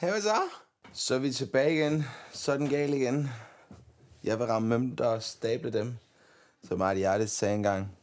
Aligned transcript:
Hvad 0.00 0.22
så? 0.22 0.48
Så 0.92 1.14
er 1.14 1.18
vi 1.18 1.32
tilbage 1.32 1.74
igen. 1.74 2.04
Så 2.32 2.52
er 2.52 2.56
den 2.56 2.68
gal 2.68 2.94
igen. 2.94 3.28
Jeg 4.24 4.38
vil 4.38 4.46
ramme 4.46 4.74
dem, 4.74 4.96
der 4.96 5.18
stable 5.18 5.72
dem. 5.72 5.96
Så 6.62 6.76
Marty 6.76 7.02
Artis 7.02 7.30
sagde 7.30 7.54
engang. 7.54 7.96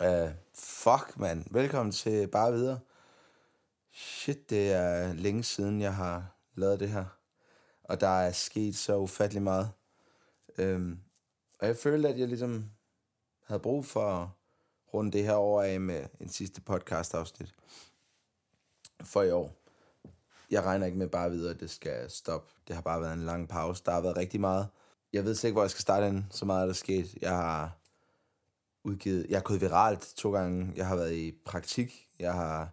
Uh, 0.00 0.30
fuck, 0.54 1.18
man. 1.18 1.46
Velkommen 1.50 1.92
til 1.92 2.28
Bare 2.28 2.52
Videre. 2.52 2.80
Shit, 3.92 4.50
det 4.50 4.72
er 4.72 5.12
længe 5.12 5.44
siden, 5.44 5.80
jeg 5.80 5.94
har 5.94 6.36
lavet 6.54 6.80
det 6.80 6.88
her. 6.88 7.04
Og 7.84 8.00
der 8.00 8.20
er 8.20 8.32
sket 8.32 8.76
så 8.76 8.96
ufattelig 8.96 9.42
meget. 9.42 9.70
Um, 10.58 11.00
og 11.60 11.66
jeg 11.66 11.76
følte, 11.76 12.08
at 12.08 12.18
jeg 12.18 12.28
ligesom 12.28 12.70
havde 13.46 13.60
brug 13.60 13.86
for 13.86 14.22
at 14.22 14.28
runde 14.94 15.12
det 15.12 15.24
her 15.24 15.34
over 15.34 15.62
af 15.62 15.80
med 15.80 16.06
en 16.20 16.28
sidste 16.28 16.60
podcast 16.60 17.14
afsnit 17.14 17.54
for 19.02 19.22
i 19.22 19.30
år. 19.30 19.57
Jeg 20.50 20.64
regner 20.64 20.86
ikke 20.86 20.98
med 20.98 21.08
bare 21.08 21.30
videre, 21.30 21.54
at 21.54 21.60
det 21.60 21.70
skal 21.70 22.10
stoppe. 22.10 22.52
Det 22.68 22.74
har 22.74 22.82
bare 22.82 23.00
været 23.00 23.12
en 23.12 23.24
lang 23.24 23.48
pause. 23.48 23.82
Der 23.86 23.92
har 23.92 24.00
været 24.00 24.16
rigtig 24.16 24.40
meget. 24.40 24.68
Jeg 25.12 25.24
ved 25.24 25.44
ikke, 25.44 25.52
hvor 25.52 25.62
jeg 25.62 25.70
skal 25.70 25.82
starte 25.82 26.06
den. 26.06 26.26
Så 26.30 26.44
meget 26.44 26.62
er 26.62 26.66
der 26.66 26.72
sket. 26.72 27.14
Jeg 27.20 27.30
har 27.30 27.78
udgivet... 28.84 29.26
Jeg 29.28 29.38
har 29.38 29.42
gået 29.42 29.60
viralt 29.60 30.12
to 30.16 30.32
gange. 30.32 30.72
Jeg 30.76 30.86
har 30.86 30.96
været 30.96 31.14
i 31.14 31.32
praktik. 31.44 32.08
Jeg 32.18 32.34
har 32.34 32.68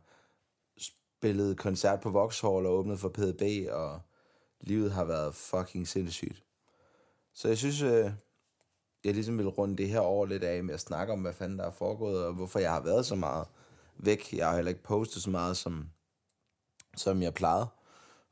spillet 0.77 1.57
koncert 1.57 1.99
på 1.99 2.09
Vauxhall 2.09 2.65
og 2.65 2.73
åbnet 2.73 2.99
for 2.99 3.09
PDB, 3.09 3.71
og 3.71 4.01
livet 4.61 4.91
har 4.91 5.05
været 5.05 5.35
fucking 5.35 5.87
sindssygt. 5.87 6.43
Så 7.33 7.47
jeg 7.47 7.57
synes, 7.57 7.81
øh, 7.81 8.11
jeg 9.03 9.13
ligesom 9.13 9.37
vil 9.37 9.47
runde 9.47 9.77
det 9.77 9.89
her 9.89 9.99
over 9.99 10.25
lidt 10.25 10.43
af 10.43 10.63
med 10.63 10.73
at 10.73 10.79
snakke 10.79 11.13
om, 11.13 11.21
hvad 11.21 11.33
fanden 11.33 11.59
der 11.59 11.65
er 11.65 11.71
foregået, 11.71 12.25
og 12.25 12.33
hvorfor 12.33 12.59
jeg 12.59 12.71
har 12.71 12.81
været 12.81 13.05
så 13.05 13.15
meget 13.15 13.47
væk. 13.97 14.33
Jeg 14.33 14.47
har 14.47 14.55
heller 14.55 14.69
ikke 14.69 14.83
postet 14.83 15.21
så 15.21 15.29
meget, 15.29 15.57
som, 15.57 15.89
som 16.95 17.21
jeg 17.21 17.33
plejede. 17.33 17.67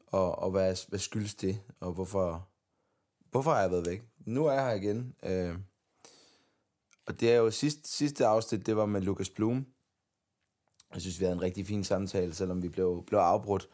Og, 0.08 0.40
og 0.40 0.52
hvad, 0.52 0.88
hvad 0.90 1.00
skyldes 1.00 1.36
det, 1.36 1.62
og 1.80 1.94
hvorfor, 1.94 2.48
hvorfor 3.32 3.52
har 3.52 3.62
jeg 3.62 3.72
været 3.72 3.88
væk? 3.88 4.04
Nu 4.26 4.46
er 4.46 4.54
jeg 4.54 4.66
her 4.66 4.74
igen. 4.74 5.16
Øh, 5.24 5.56
og 7.06 7.20
det 7.20 7.32
er 7.32 7.36
jo 7.36 7.52
sidste, 7.52 7.90
sidste 7.90 8.26
afsnit, 8.26 8.66
det 8.66 8.76
var 8.76 8.86
med 8.86 9.02
Lukas 9.02 9.30
Blum. 9.30 9.66
Jeg 10.94 11.02
synes, 11.02 11.20
vi 11.20 11.26
havde 11.26 11.36
en 11.36 11.42
rigtig 11.42 11.68
fin 11.68 11.84
samtale, 11.84 12.34
selvom 12.34 12.64
vi 12.64 12.70
blev, 12.70 13.04
blev 13.08 13.20
afbrudt. 13.20 13.70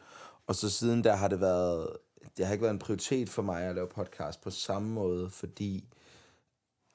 Og 0.46 0.54
så 0.54 0.70
siden 0.70 1.04
der 1.04 1.16
har 1.16 1.28
det 1.28 1.40
været, 1.40 1.96
det 2.36 2.46
har 2.46 2.52
ikke 2.52 2.62
været 2.62 2.74
en 2.74 2.78
prioritet 2.78 3.28
for 3.28 3.42
mig 3.42 3.62
at 3.62 3.74
lave 3.74 3.88
podcast 3.88 4.40
på 4.40 4.50
samme 4.50 4.88
måde, 4.88 5.30
fordi 5.30 5.88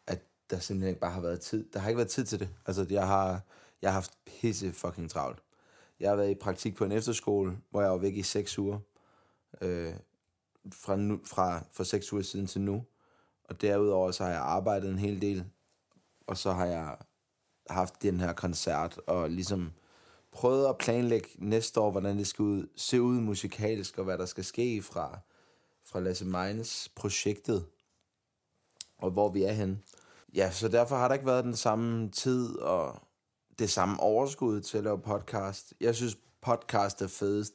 at 0.07 0.21
der 0.49 0.59
simpelthen 0.59 0.89
ikke 0.89 1.01
bare 1.01 1.11
har 1.11 1.21
været 1.21 1.41
tid. 1.41 1.69
Der 1.73 1.79
har 1.79 1.89
ikke 1.89 1.97
været 1.97 2.09
tid 2.09 2.25
til 2.25 2.39
det. 2.39 2.49
Altså, 2.65 2.85
jeg 2.89 3.07
har, 3.07 3.41
jeg 3.81 3.89
har 3.89 3.93
haft 3.93 4.11
pisse 4.25 4.73
fucking 4.73 5.09
travlt. 5.09 5.44
Jeg 5.99 6.09
har 6.09 6.15
været 6.15 6.31
i 6.31 6.35
praktik 6.35 6.75
på 6.75 6.85
en 6.85 6.91
efterskole, 6.91 7.57
hvor 7.69 7.81
jeg 7.81 7.91
var 7.91 7.97
væk 7.97 8.15
i 8.15 8.23
seks 8.23 8.59
uger. 8.59 8.79
Øh, 9.61 9.93
fra, 10.73 10.95
nu, 10.95 11.19
fra 11.25 11.63
for 11.71 11.83
seks 11.83 12.13
uger 12.13 12.23
siden 12.23 12.47
til 12.47 12.61
nu. 12.61 12.83
Og 13.43 13.61
derudover 13.61 14.11
så 14.11 14.23
har 14.23 14.31
jeg 14.31 14.41
arbejdet 14.41 14.89
en 14.89 14.99
hel 14.99 15.21
del. 15.21 15.45
Og 16.27 16.37
så 16.37 16.51
har 16.51 16.65
jeg 16.65 16.97
haft 17.69 18.01
den 18.01 18.19
her 18.19 18.33
koncert 18.33 18.97
og 19.07 19.29
ligesom 19.29 19.71
prøvet 20.31 20.67
at 20.67 20.77
planlægge 20.77 21.29
næste 21.37 21.79
år, 21.79 21.91
hvordan 21.91 22.17
det 22.17 22.27
skal 22.27 22.43
ud, 22.43 22.67
se 22.75 23.01
ud 23.01 23.19
musikalsk, 23.19 23.97
og 23.97 24.03
hvad 24.03 24.17
der 24.17 24.25
skal 24.25 24.43
ske 24.43 24.81
fra, 24.81 25.19
fra 25.85 25.99
Lasse 25.99 26.25
Meines 26.25 26.91
projektet, 26.95 27.65
og 28.97 29.11
hvor 29.11 29.29
vi 29.29 29.43
er 29.43 29.51
hen. 29.51 29.83
Ja, 30.33 30.51
så 30.51 30.67
derfor 30.67 30.95
har 30.95 31.07
der 31.07 31.15
ikke 31.15 31.25
været 31.25 31.43
den 31.43 31.55
samme 31.55 32.09
tid 32.09 32.55
og 32.55 33.01
det 33.59 33.69
samme 33.69 33.99
overskud 33.99 34.61
til 34.61 34.77
at 34.77 34.83
lave 34.83 34.99
podcast. 34.99 35.73
Jeg 35.81 35.95
synes, 35.95 36.17
podcast 36.41 37.01
er 37.01 37.07
fedest, 37.07 37.53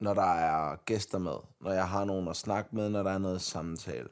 når 0.00 0.14
der 0.14 0.34
er 0.34 0.76
gæster 0.76 1.18
med, 1.18 1.36
når 1.60 1.72
jeg 1.72 1.88
har 1.88 2.04
nogen 2.04 2.28
at 2.28 2.36
snakke 2.36 2.76
med, 2.76 2.90
når 2.90 3.02
der 3.02 3.10
er 3.10 3.18
noget 3.18 3.42
samtale. 3.42 4.08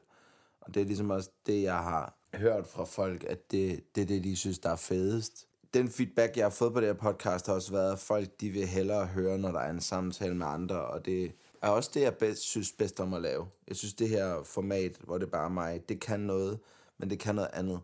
Og 0.61 0.73
det 0.73 0.81
er 0.81 0.85
ligesom 0.85 1.09
også 1.09 1.29
det, 1.45 1.63
jeg 1.63 1.77
har 1.77 2.13
hørt 2.35 2.67
fra 2.67 2.83
folk, 2.83 3.23
at 3.23 3.51
det, 3.51 3.95
det 3.95 4.01
er 4.01 4.05
det, 4.05 4.23
de 4.23 4.35
synes, 4.35 4.59
der 4.59 4.69
er 4.69 4.75
fedest 4.75 5.47
den 5.73 5.89
feedback, 5.89 6.37
jeg 6.37 6.45
har 6.45 6.49
fået 6.49 6.73
på 6.73 6.79
det 6.79 6.87
her 6.87 6.93
podcast, 6.93 7.47
har 7.47 7.53
også 7.53 7.71
været, 7.71 7.91
at 7.91 7.99
folk 7.99 8.41
de 8.41 8.49
vil 8.49 8.67
hellere 8.67 9.05
høre, 9.05 9.37
når 9.37 9.51
der 9.51 9.59
er 9.59 9.69
en 9.69 9.81
samtale 9.81 10.35
med 10.35 10.47
andre, 10.47 10.85
og 10.85 11.05
det 11.05 11.31
er 11.61 11.67
også 11.67 11.91
det, 11.93 12.01
jeg 12.01 12.15
bedst, 12.15 12.41
synes 12.41 12.71
bedst 12.71 12.99
om 12.99 13.13
at 13.13 13.21
lave. 13.21 13.47
Jeg 13.67 13.75
synes, 13.75 13.93
det 13.93 14.09
her 14.09 14.43
format, 14.43 14.97
hvor 15.03 15.17
det 15.17 15.31
bare 15.31 15.45
er 15.45 15.49
mig, 15.49 15.89
det 15.89 15.99
kan 15.99 16.19
noget, 16.19 16.59
men 16.97 17.09
det 17.09 17.19
kan 17.19 17.35
noget 17.35 17.49
andet. 17.53 17.79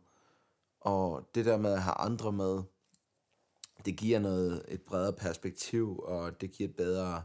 Og 0.82 1.30
det 1.36 1.46
der 1.46 1.58
med 1.58 1.74
at 1.74 1.82
have 1.82 1.98
andre 1.98 2.32
med, 2.32 2.62
det 3.86 3.96
giver 3.98 4.20
noget, 4.20 4.66
et 4.68 4.82
bredere 4.82 5.14
perspektiv, 5.14 6.00
og 6.00 6.42
det 6.42 6.52
giver 6.52 6.70
et 6.70 6.76
bedre 6.76 7.22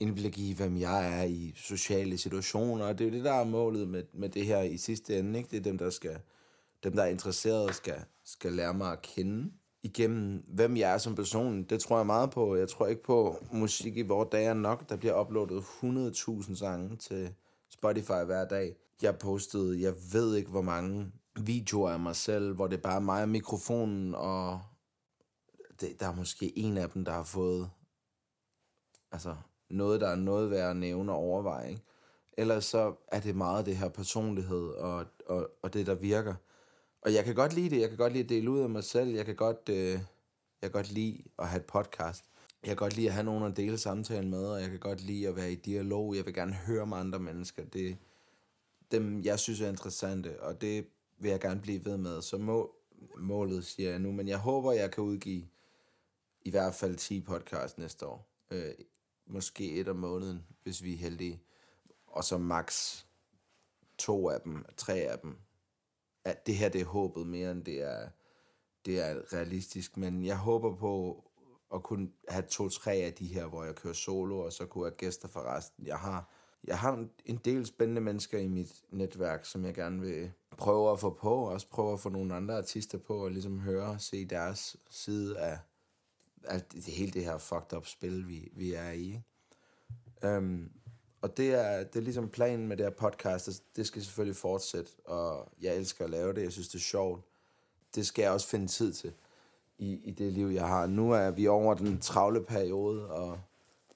indblik 0.00 0.38
i, 0.38 0.52
hvem 0.52 0.76
jeg 0.76 1.20
er 1.20 1.24
i 1.24 1.52
sociale 1.56 2.18
situationer, 2.18 2.84
og 2.84 2.98
det 2.98 3.04
er 3.04 3.10
jo 3.10 3.16
det, 3.16 3.24
der 3.24 3.32
er 3.32 3.44
målet 3.44 3.88
med, 3.88 4.02
med 4.12 4.28
det 4.28 4.46
her 4.46 4.62
i 4.62 4.76
sidste 4.76 5.18
ende, 5.18 5.38
ikke? 5.38 5.50
Det 5.50 5.56
er 5.56 5.62
dem, 5.62 5.78
der 5.78 5.90
skal, 5.90 6.18
dem, 6.84 6.92
der 6.92 7.02
er 7.02 7.08
interesserede, 7.08 7.72
skal, 7.72 8.04
skal 8.24 8.52
lære 8.52 8.74
mig 8.74 8.92
at 8.92 9.02
kende, 9.02 9.50
igennem, 9.82 10.44
hvem 10.48 10.76
jeg 10.76 10.94
er 10.94 10.98
som 10.98 11.14
person. 11.14 11.62
Det 11.62 11.80
tror 11.80 11.96
jeg 11.96 12.06
meget 12.06 12.30
på. 12.30 12.56
Jeg 12.56 12.68
tror 12.68 12.86
ikke 12.86 13.02
på 13.02 13.36
musik 13.52 13.96
i 13.96 14.02
vores 14.02 14.28
dage 14.32 14.48
er 14.48 14.54
nok. 14.54 14.88
Der 14.88 14.96
bliver 14.96 15.20
uploadet 15.20 15.60
100.000 15.60 16.54
sange 16.54 16.96
til 16.96 17.34
Spotify 17.70 18.24
hver 18.26 18.44
dag. 18.44 18.76
Jeg 19.02 19.18
postede, 19.18 19.82
jeg 19.82 19.94
ved 20.12 20.36
ikke 20.36 20.50
hvor 20.50 20.62
mange 20.62 21.12
videoer 21.40 21.90
af 21.90 22.00
mig 22.00 22.16
selv, 22.16 22.54
hvor 22.54 22.66
det 22.66 22.82
bare 22.82 22.96
er 22.96 23.00
mig 23.00 23.22
og 23.22 23.28
mikrofonen, 23.28 24.14
og 24.14 24.60
det, 25.82 26.00
der 26.00 26.08
er 26.08 26.14
måske 26.14 26.58
en 26.58 26.76
af 26.78 26.90
dem, 26.90 27.04
der 27.04 27.12
har 27.12 27.22
fået 27.22 27.70
altså 29.12 29.36
noget, 29.70 30.00
der 30.00 30.08
er 30.08 30.16
noget 30.16 30.50
værd 30.50 30.70
at 30.70 30.76
nævne 30.76 31.12
og 31.12 31.18
overveje. 31.18 31.70
Ikke? 31.70 31.82
Ellers 32.32 32.64
så 32.64 32.94
er 33.08 33.20
det 33.20 33.36
meget 33.36 33.66
det 33.66 33.76
her 33.76 33.88
personlighed 33.88 34.68
og, 34.68 35.06
og, 35.26 35.50
og 35.62 35.72
det, 35.74 35.86
der 35.86 35.94
virker. 35.94 36.34
Og 37.02 37.14
jeg 37.14 37.24
kan 37.24 37.34
godt 37.34 37.54
lide 37.54 37.70
det. 37.70 37.80
Jeg 37.80 37.88
kan 37.88 37.98
godt 37.98 38.12
lide 38.12 38.24
at 38.24 38.28
dele 38.28 38.50
ud 38.50 38.60
af 38.60 38.70
mig 38.70 38.84
selv. 38.84 39.10
Jeg 39.14 39.26
kan 39.26 39.36
godt, 39.36 39.68
øh, 39.68 39.76
jeg 39.86 40.00
kan 40.62 40.70
godt 40.70 40.92
lide 40.92 41.22
at 41.38 41.48
have 41.48 41.60
et 41.60 41.66
podcast. 41.66 42.24
Jeg 42.62 42.68
kan 42.68 42.76
godt 42.76 42.96
lide 42.96 43.06
at 43.06 43.14
have 43.14 43.24
nogen 43.24 43.44
at 43.44 43.56
dele 43.56 43.78
samtalen 43.78 44.30
med, 44.30 44.46
og 44.46 44.60
jeg 44.60 44.70
kan 44.70 44.78
godt 44.78 45.00
lide 45.00 45.28
at 45.28 45.36
være 45.36 45.52
i 45.52 45.54
dialog. 45.54 46.16
Jeg 46.16 46.26
vil 46.26 46.34
gerne 46.34 46.52
høre 46.52 46.86
med 46.86 46.96
andre 46.96 47.18
mennesker. 47.18 47.64
Det 47.64 47.96
dem, 48.92 49.22
jeg 49.24 49.38
synes 49.38 49.60
er 49.60 49.68
interessante, 49.68 50.42
og 50.42 50.60
det 50.60 50.86
vil 51.18 51.30
jeg 51.30 51.40
gerne 51.40 51.60
blive 51.60 51.84
ved 51.84 51.96
med. 51.96 52.22
Så 52.22 52.38
må, 52.38 52.74
målet 53.18 53.64
siger 53.64 53.90
jeg 53.90 53.98
nu, 53.98 54.12
men 54.12 54.28
jeg 54.28 54.38
håber, 54.38 54.72
jeg 54.72 54.90
kan 54.90 55.04
udgive 55.04 55.46
i 56.44 56.50
hvert 56.50 56.74
fald 56.74 56.96
10 56.96 57.20
podcasts 57.20 57.78
næste 57.78 58.06
år. 58.06 58.28
Øh, 58.50 58.74
måske 59.26 59.72
et 59.72 59.88
om 59.88 59.96
måneden, 59.96 60.46
hvis 60.62 60.82
vi 60.82 60.92
er 60.92 60.98
heldige. 60.98 61.42
Og 62.06 62.24
så 62.24 62.38
max 62.38 62.98
to 63.98 64.28
af 64.28 64.40
dem, 64.40 64.64
tre 64.76 64.94
af 64.94 65.18
dem 65.18 65.38
at 66.24 66.46
det 66.46 66.56
her 66.56 66.68
det 66.68 66.80
er 66.80 66.84
håbet 66.84 67.26
mere 67.26 67.50
end 67.50 67.64
det 67.64 67.82
er, 67.82 68.08
det 68.84 69.00
er 69.00 69.32
realistisk. 69.32 69.96
Men 69.96 70.24
jeg 70.24 70.36
håber 70.36 70.76
på 70.76 71.24
at 71.74 71.82
kunne 71.82 72.10
have 72.28 72.44
to-tre 72.50 72.92
af 72.92 73.12
de 73.12 73.26
her, 73.26 73.46
hvor 73.46 73.64
jeg 73.64 73.74
kører 73.74 73.94
solo, 73.94 74.38
og 74.38 74.52
så 74.52 74.66
kunne 74.66 74.84
have 74.84 74.96
gæster 74.96 75.28
for 75.28 75.40
resten. 75.40 75.86
Jeg 75.86 75.98
har, 75.98 76.30
jeg 76.64 76.78
har 76.78 77.06
en 77.24 77.36
del 77.36 77.66
spændende 77.66 78.00
mennesker 78.00 78.38
i 78.38 78.48
mit 78.48 78.82
netværk, 78.90 79.44
som 79.44 79.64
jeg 79.64 79.74
gerne 79.74 80.00
vil 80.00 80.32
prøve 80.58 80.92
at 80.92 81.00
få 81.00 81.10
på, 81.10 81.34
og 81.34 81.48
også 81.48 81.68
prøve 81.68 81.92
at 81.92 82.00
få 82.00 82.08
nogle 82.08 82.34
andre 82.34 82.56
artister 82.56 82.98
på, 82.98 83.24
og 83.24 83.30
ligesom 83.30 83.60
høre, 83.60 83.98
se 83.98 84.24
deres 84.24 84.76
side 84.90 85.38
af, 85.38 85.58
alt 86.44 86.72
det, 86.72 86.84
hele 86.84 87.10
det 87.12 87.24
her 87.24 87.38
fucked 87.38 87.76
up 87.76 87.86
spil, 87.86 88.28
vi, 88.28 88.48
vi 88.52 88.72
er 88.72 88.90
i. 88.90 89.20
Øhm, 90.24 90.70
og 91.22 91.36
det 91.36 91.54
er, 91.54 91.84
det 91.84 91.96
er 91.96 92.02
ligesom 92.02 92.28
planen 92.28 92.68
med 92.68 92.76
det 92.76 92.86
her 92.86 92.90
podcast. 92.90 93.46
Det, 93.46 93.62
det 93.76 93.86
skal 93.86 94.02
selvfølgelig 94.02 94.36
fortsætte, 94.36 94.90
og 95.04 95.48
jeg 95.60 95.76
elsker 95.76 96.04
at 96.04 96.10
lave 96.10 96.32
det. 96.32 96.42
Jeg 96.42 96.52
synes, 96.52 96.68
det 96.68 96.74
er 96.74 96.82
sjovt. 96.82 97.24
Det 97.94 98.06
skal 98.06 98.22
jeg 98.22 98.30
også 98.30 98.48
finde 98.48 98.66
tid 98.66 98.92
til 98.92 99.12
i, 99.78 100.00
i 100.04 100.10
det 100.10 100.32
liv, 100.32 100.46
jeg 100.46 100.68
har. 100.68 100.86
Nu 100.86 101.12
er 101.12 101.30
vi 101.30 101.46
over 101.46 101.74
den 101.74 102.00
travle 102.00 102.44
periode, 102.44 103.10
og 103.10 103.40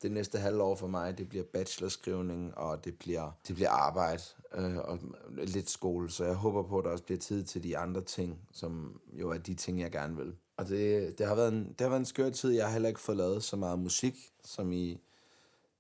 det 0.03 0.13
næste 0.13 0.39
halvår 0.39 0.75
for 0.75 0.87
mig, 0.87 1.19
det 1.19 1.29
bliver 1.29 1.45
bachelorskrivning, 1.45 2.59
og 2.59 2.85
det 2.85 2.99
bliver, 2.99 3.31
det 3.49 3.55
bliver 3.55 3.71
arbejde 3.71 4.23
øh, 4.55 4.77
og 4.77 4.99
lidt 5.31 5.71
skole. 5.71 6.11
Så 6.11 6.25
jeg 6.25 6.35
håber 6.35 6.63
på, 6.63 6.79
at 6.79 6.85
der 6.85 6.91
også 6.91 7.05
bliver 7.05 7.19
tid 7.19 7.45
til 7.45 7.63
de 7.63 7.79
andre 7.79 8.01
ting, 8.01 8.41
som 8.53 9.01
jo 9.13 9.31
er 9.31 9.39
de 9.39 9.55
ting, 9.55 9.81
jeg 9.81 9.93
gerne 9.93 10.17
vil. 10.17 10.37
Og 10.57 10.69
det, 10.69 11.19
det, 11.19 11.27
har 11.27 11.35
været 11.35 11.53
en, 11.53 11.69
det 11.69 11.81
har 11.81 11.89
været 11.89 12.01
en 12.01 12.07
skør 12.07 12.31
tid. 12.31 12.51
Jeg 12.51 12.65
har 12.65 12.73
heller 12.73 12.89
ikke 12.89 13.01
fået 13.01 13.19
lavet 13.19 13.45
så 13.45 13.57
meget 13.57 13.79
musik, 13.79 14.33
som 14.45 14.73
i 14.73 15.01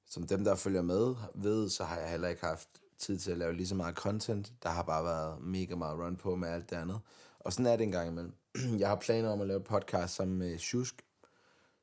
som 0.08 0.26
dem, 0.26 0.44
der 0.44 0.55
følger 0.55 0.82
med, 0.82 1.14
ved, 1.34 1.69
så 1.69 1.84
har 1.84 1.99
jeg 1.99 2.11
heller 2.11 2.28
ikke 2.28 2.44
haft 2.44 2.69
tid 2.99 3.19
til 3.19 3.31
at 3.31 3.38
lave 3.38 3.52
lige 3.52 3.67
så 3.67 3.75
meget 3.75 3.94
content. 3.94 4.52
Der 4.62 4.69
har 4.69 4.82
bare 4.82 5.05
været 5.05 5.43
mega 5.43 5.75
meget 5.75 5.99
run 5.99 6.17
på 6.17 6.37
med 6.37 6.49
alt 6.49 6.70
det 6.70 6.76
andet. 6.76 7.00
Og 7.38 7.52
sådan 7.52 7.67
er 7.67 7.76
det 7.76 7.84
en 7.84 7.93
gang 7.93 8.08
imellem. 8.08 8.32
Jeg 8.81 8.88
har 8.88 8.96
planer 8.96 9.28
om 9.28 9.40
at 9.40 9.46
lave 9.46 9.61
et 9.61 9.64
podcast 9.64 10.14
sammen 10.14 10.38
med 10.38 10.58
Shusk, 10.58 11.05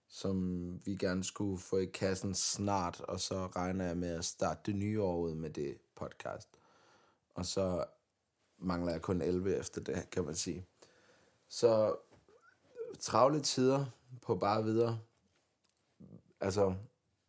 som 0.07 0.67
vi 0.85 0.95
gerne 0.95 1.23
skulle 1.23 1.59
få 1.59 1.77
i 1.77 1.85
kassen 1.85 2.35
snart, 2.35 3.01
og 3.01 3.19
så 3.19 3.47
regner 3.47 3.85
jeg 3.85 3.97
med 3.97 4.09
at 4.09 4.25
starte 4.25 4.59
det 4.65 4.75
nye 4.75 5.01
år 5.01 5.17
ud 5.17 5.35
med 5.35 5.49
det 5.49 5.77
podcast. 5.95 6.49
Og 7.35 7.45
så 7.45 7.85
mangler 8.57 8.91
jeg 8.91 9.01
kun 9.01 9.21
11 9.21 9.57
efter 9.57 9.81
det, 9.81 10.09
kan 10.11 10.25
man 10.25 10.35
sige. 10.35 10.65
Så 11.47 11.95
travle 12.99 13.41
tider 13.41 13.85
på 14.21 14.35
bare 14.35 14.63
videre. 14.63 14.99
Altså, 16.41 16.75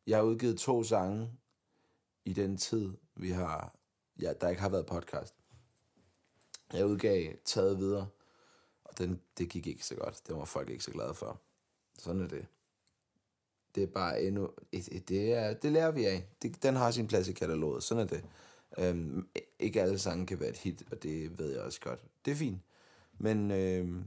jeg 0.06 0.16
har 0.16 0.24
udgivet 0.24 0.58
to 0.58 0.82
sange 0.82 1.30
i 2.24 2.32
den 2.32 2.56
tid, 2.56 2.92
vi 3.16 3.30
har, 3.30 3.74
ja, 4.20 4.32
der 4.40 4.48
ikke 4.48 4.62
har 4.62 4.68
været 4.68 4.86
podcast. 4.86 5.34
Jeg 6.72 6.86
udgav 6.86 7.32
taget 7.44 7.78
videre, 7.78 8.08
og 8.84 8.98
den, 8.98 9.20
det 9.38 9.48
gik 9.48 9.66
ikke 9.66 9.86
så 9.86 9.94
godt. 9.94 10.22
Det 10.26 10.36
var 10.36 10.44
folk 10.44 10.70
ikke 10.70 10.84
så 10.84 10.90
glade 10.90 11.14
for. 11.14 11.40
Sådan 11.98 12.20
er 12.20 12.28
det. 12.28 12.46
Det 13.74 13.82
er 13.82 13.86
bare 13.86 14.22
endnu... 14.22 14.50
Det, 15.08 15.32
er, 15.32 15.54
det 15.54 15.72
lærer 15.72 15.90
vi 15.90 16.04
af. 16.04 16.28
Det, 16.42 16.62
den 16.62 16.76
har 16.76 16.90
sin 16.90 17.06
plads 17.06 17.28
i 17.28 17.32
kataloget. 17.32 17.82
Sådan 17.82 18.02
er 18.02 18.06
det. 18.08 18.24
Øhm, 18.78 19.28
ikke 19.58 19.82
alle 19.82 19.98
sange 19.98 20.26
kan 20.26 20.40
være 20.40 20.48
et 20.48 20.56
hit, 20.56 20.82
og 20.90 21.02
det 21.02 21.38
ved 21.38 21.52
jeg 21.52 21.62
også 21.62 21.80
godt. 21.80 22.00
Det 22.24 22.30
er 22.30 22.34
fint. 22.34 22.62
Men 23.18 23.50
øhm, 23.50 24.04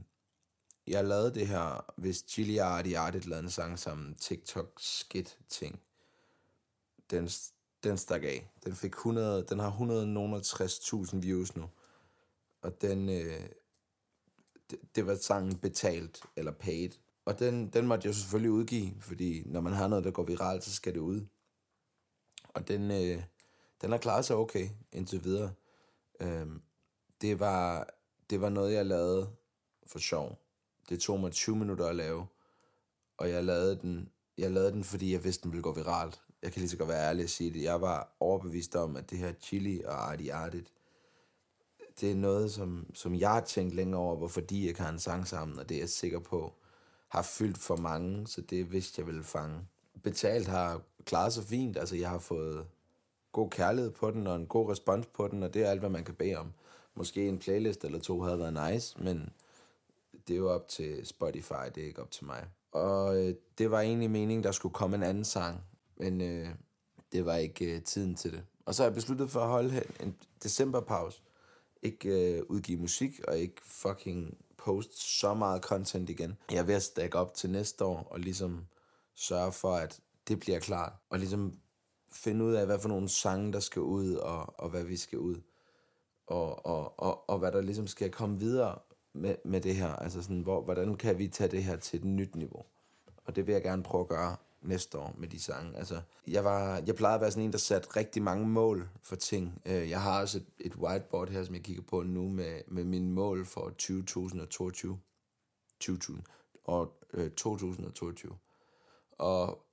jeg 0.90 1.04
lavede 1.04 1.34
det 1.34 1.46
her, 1.46 1.92
hvis 1.96 2.24
Chili 2.28 2.56
Arti 2.56 2.94
Artit 2.94 3.26
lavede 3.26 3.44
en 3.44 3.50
sang 3.50 3.78
som 3.78 4.14
TikTok 4.20 4.72
skit 4.76 5.38
ting. 5.48 5.80
Den, 7.10 7.28
den 7.84 7.98
stak 7.98 8.24
af. 8.24 8.50
Den 8.64 8.74
fik 8.74 8.92
100, 8.92 9.46
den 9.48 9.58
har 9.58 9.70
160.000 9.70 11.18
views 11.18 11.56
nu. 11.56 11.70
Og 12.62 12.80
den, 12.80 13.08
øh, 13.08 13.48
det, 14.70 14.78
det 14.94 15.06
var 15.06 15.14
sangen 15.14 15.58
betalt, 15.58 16.22
eller 16.36 16.52
paid. 16.52 16.90
Og 17.24 17.38
den, 17.38 17.68
den 17.68 17.86
måtte 17.86 18.06
jeg 18.06 18.14
selvfølgelig 18.14 18.50
udgive, 18.50 18.94
fordi 19.00 19.42
når 19.46 19.60
man 19.60 19.72
har 19.72 19.88
noget, 19.88 20.04
der 20.04 20.10
går 20.10 20.22
viralt, 20.22 20.64
så 20.64 20.74
skal 20.74 20.94
det 20.94 21.00
ud. 21.00 21.26
Og 22.48 22.68
den, 22.68 22.90
øh, 22.90 23.22
den 23.80 23.90
har 23.90 23.98
klaret 23.98 24.24
sig 24.24 24.36
okay 24.36 24.68
indtil 24.92 25.24
videre. 25.24 25.52
Øh, 26.20 26.46
det, 27.20 27.40
var, 27.40 27.88
det 28.30 28.40
var 28.40 28.48
noget, 28.48 28.74
jeg 28.74 28.86
lavede 28.86 29.30
for 29.86 29.98
sjov. 29.98 30.47
Det 30.88 31.00
tog 31.00 31.20
mig 31.20 31.32
20 31.32 31.56
minutter 31.56 31.86
at 31.86 31.96
lave, 31.96 32.26
og 33.18 33.30
jeg 33.30 33.44
lavede 33.44 33.78
den, 33.80 34.10
jeg 34.38 34.50
lavede 34.50 34.72
den 34.72 34.84
fordi 34.84 35.12
jeg 35.12 35.24
vidste, 35.24 35.42
den 35.42 35.52
ville 35.52 35.62
gå 35.62 35.72
viralt. 35.72 36.20
Jeg 36.42 36.52
kan 36.52 36.60
lige 36.60 36.70
så 36.70 36.76
godt 36.76 36.88
være 36.88 37.08
ærlig 37.08 37.24
og 37.24 37.30
sige 37.30 37.52
det. 37.52 37.62
Jeg 37.62 37.80
var 37.80 38.16
overbevist 38.20 38.76
om, 38.76 38.96
at 38.96 39.10
det 39.10 39.18
her 39.18 39.32
chili 39.40 39.82
og 39.84 40.10
arti 40.10 40.28
artigt, 40.28 40.72
det 42.00 42.10
er 42.10 42.14
noget, 42.16 42.52
som, 42.52 42.86
som 42.94 43.14
jeg 43.14 43.30
har 43.30 43.40
tænkt 43.40 43.74
længere 43.74 44.00
over, 44.00 44.16
hvorfor 44.16 44.40
de 44.40 44.66
ikke 44.66 44.80
har 44.80 44.90
en 44.90 44.98
sang 44.98 45.28
sammen, 45.28 45.58
og 45.58 45.68
det 45.68 45.74
er 45.74 45.78
jeg 45.78 45.88
sikker 45.88 46.18
på, 46.18 46.52
har 47.08 47.22
fyldt 47.22 47.58
for 47.58 47.76
mange, 47.76 48.26
så 48.26 48.40
det 48.40 48.72
vidste 48.72 49.00
jeg 49.00 49.06
ville 49.06 49.24
fange. 49.24 49.60
Betalt 50.02 50.48
har 50.48 50.82
klaret 51.04 51.32
sig 51.32 51.44
fint, 51.44 51.76
altså 51.76 51.96
jeg 51.96 52.08
har 52.08 52.18
fået 52.18 52.66
god 53.32 53.50
kærlighed 53.50 53.90
på 53.90 54.10
den, 54.10 54.26
og 54.26 54.36
en 54.36 54.46
god 54.46 54.70
respons 54.70 55.06
på 55.06 55.28
den, 55.28 55.42
og 55.42 55.54
det 55.54 55.62
er 55.62 55.70
alt, 55.70 55.80
hvad 55.80 55.90
man 55.90 56.04
kan 56.04 56.14
bede 56.14 56.36
om. 56.36 56.52
Måske 56.94 57.28
en 57.28 57.38
playlist 57.38 57.84
eller 57.84 57.98
to 57.98 58.20
havde 58.20 58.38
været 58.38 58.72
nice, 58.72 59.02
men 59.02 59.30
det 60.28 60.34
er 60.34 60.38
jo 60.38 60.50
op 60.50 60.68
til 60.68 61.06
Spotify, 61.06 61.68
det 61.74 61.82
er 61.82 61.86
ikke 61.86 62.02
op 62.02 62.10
til 62.10 62.24
mig. 62.24 62.44
Og 62.72 63.16
øh, 63.16 63.34
det 63.58 63.70
var 63.70 63.80
egentlig 63.80 64.10
meningen, 64.10 64.44
der 64.44 64.52
skulle 64.52 64.74
komme 64.74 64.96
en 64.96 65.02
anden 65.02 65.24
sang, 65.24 65.60
men 65.96 66.20
øh, 66.20 66.48
det 67.12 67.24
var 67.24 67.36
ikke 67.36 67.76
øh, 67.76 67.82
tiden 67.82 68.14
til 68.14 68.32
det. 68.32 68.44
Og 68.66 68.74
så 68.74 68.82
har 68.82 68.88
jeg 68.88 68.94
besluttet 68.94 69.30
for 69.30 69.40
at 69.40 69.48
holde 69.48 69.82
en 70.00 70.16
decemberpause. 70.42 71.22
Ikke 71.82 72.36
øh, 72.36 72.42
udgive 72.48 72.80
musik, 72.80 73.20
og 73.28 73.38
ikke 73.38 73.62
fucking 73.64 74.38
post 74.56 75.18
så 75.18 75.34
meget 75.34 75.62
content 75.62 76.10
igen. 76.10 76.36
Jeg 76.50 76.58
er 76.58 76.62
ved 76.62 76.74
at 76.74 76.82
stack 76.82 77.14
op 77.14 77.34
til 77.34 77.50
næste 77.50 77.84
år, 77.84 78.08
og 78.10 78.20
ligesom 78.20 78.66
sørge 79.14 79.52
for, 79.52 79.74
at 79.74 80.00
det 80.28 80.40
bliver 80.40 80.58
klart. 80.58 80.92
Og 81.10 81.18
ligesom 81.18 81.52
finde 82.12 82.44
ud 82.44 82.54
af, 82.54 82.66
hvad 82.66 82.78
for 82.78 82.88
nogle 82.88 83.08
sange, 83.08 83.52
der 83.52 83.60
skal 83.60 83.82
ud, 83.82 84.14
og, 84.14 84.60
og 84.60 84.70
hvad 84.70 84.84
vi 84.84 84.96
skal 84.96 85.18
ud. 85.18 85.40
Og, 86.26 86.66
og, 86.66 87.00
og, 87.00 87.30
og 87.30 87.38
hvad 87.38 87.52
der 87.52 87.60
ligesom 87.60 87.86
skal 87.86 88.10
komme 88.10 88.38
videre 88.38 88.78
med, 89.18 89.36
med 89.44 89.60
det 89.60 89.74
her. 89.74 89.88
Altså 89.88 90.22
sådan, 90.22 90.40
hvor, 90.40 90.62
hvordan 90.62 90.96
kan 90.96 91.18
vi 91.18 91.28
tage 91.28 91.50
det 91.50 91.64
her 91.64 91.76
til 91.76 91.98
et 91.98 92.04
nyt 92.04 92.36
niveau? 92.36 92.64
Og 93.24 93.36
det 93.36 93.46
vil 93.46 93.52
jeg 93.52 93.62
gerne 93.62 93.82
prøve 93.82 94.02
at 94.02 94.08
gøre 94.08 94.36
næste 94.62 94.98
år 94.98 95.14
med 95.18 95.28
de 95.28 95.40
sange. 95.40 95.76
Altså, 95.76 96.00
jeg, 96.26 96.44
var, 96.44 96.82
jeg 96.86 96.94
plejede 96.94 97.14
at 97.14 97.20
være 97.20 97.30
sådan 97.30 97.44
en, 97.44 97.52
der 97.52 97.58
satte 97.58 97.96
rigtig 97.96 98.22
mange 98.22 98.46
mål 98.46 98.88
for 99.02 99.16
ting. 99.16 99.62
Øh, 99.66 99.90
jeg 99.90 100.02
har 100.02 100.20
også 100.20 100.38
et, 100.38 100.46
et 100.60 100.76
whiteboard 100.76 101.28
her, 101.28 101.44
som 101.44 101.54
jeg 101.54 101.62
kigger 101.62 101.82
på 101.82 102.02
nu, 102.02 102.28
med, 102.28 102.62
med 102.66 102.84
mine 102.84 103.10
mål 103.10 103.46
for 103.46 103.68
2022. 103.68 105.00
2020 105.80 106.22
og 106.64 106.92
øh, 107.12 107.30
2022. 107.30 108.36
Og 109.18 109.66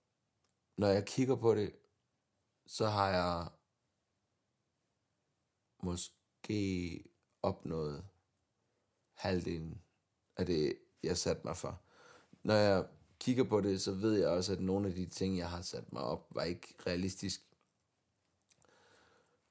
når 0.77 0.87
jeg 0.87 1.05
kigger 1.05 1.35
på 1.35 1.55
det, 1.55 1.71
så 2.65 2.87
har 2.87 3.09
jeg 3.09 3.47
måske 5.83 7.03
opnået 7.41 8.03
halvdelen 9.15 9.81
af 10.37 10.45
det, 10.45 10.77
jeg 11.03 11.17
satte 11.17 11.41
mig 11.45 11.57
for. 11.57 11.81
Når 12.43 12.53
jeg 12.53 12.85
kigger 13.19 13.43
på 13.43 13.61
det, 13.61 13.81
så 13.81 13.91
ved 13.91 14.13
jeg 14.13 14.27
også, 14.27 14.51
at 14.53 14.59
nogle 14.59 14.87
af 14.87 14.93
de 14.93 15.05
ting, 15.05 15.37
jeg 15.37 15.49
har 15.49 15.61
sat 15.61 15.93
mig 15.93 16.01
op, 16.01 16.27
var 16.35 16.43
ikke 16.43 16.75
realistisk 16.87 17.41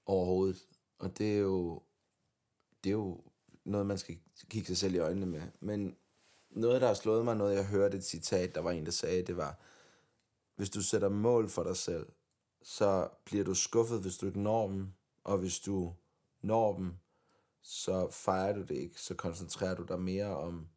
overhovedet. 0.07 0.67
Og 0.99 1.19
det 1.19 1.35
er 1.35 1.39
jo, 1.39 1.83
det 2.85 2.91
er 2.91 2.95
jo 2.95 3.21
noget, 3.65 3.87
man 3.87 3.99
skal 3.99 4.19
kigge 4.49 4.67
sig 4.67 4.77
selv 4.77 4.95
i 4.95 4.99
øjnene 4.99 5.27
med. 5.27 5.43
Men 5.61 5.97
noget, 6.51 6.81
der 6.81 6.87
har 6.87 6.95
slået 6.95 7.25
mig, 7.25 7.37
noget 7.37 7.57
jeg 7.57 7.67
hørte 7.67 7.97
et 7.97 8.05
citat, 8.05 8.55
der 8.55 8.61
var 8.61 8.71
en, 8.71 8.85
der 8.85 8.93
sagde, 8.93 9.23
det 9.23 9.37
var, 9.37 9.59
hvis 10.57 10.71
du 10.71 10.83
sætter 10.83 11.09
mål 11.09 11.49
for 11.49 11.63
dig 11.63 11.77
selv, 11.77 12.07
så 12.63 13.09
bliver 13.25 13.45
du 13.45 13.55
skuffet, 13.55 14.01
hvis 14.01 14.17
du 14.17 14.27
ikke 14.27 14.41
når 14.41 14.69
dem, 14.69 14.93
og 15.25 15.39
hvis 15.39 15.59
du 15.59 15.95
når 16.41 16.77
dem, 16.77 16.97
så 17.67 18.11
fejrer 18.11 18.53
du 18.53 18.63
det 18.63 18.75
ikke, 18.75 19.01
så 19.01 19.15
koncentrerer 19.15 19.75
du 19.75 19.83
dig 19.83 20.01
mere 20.01 20.37
om, 20.37 20.69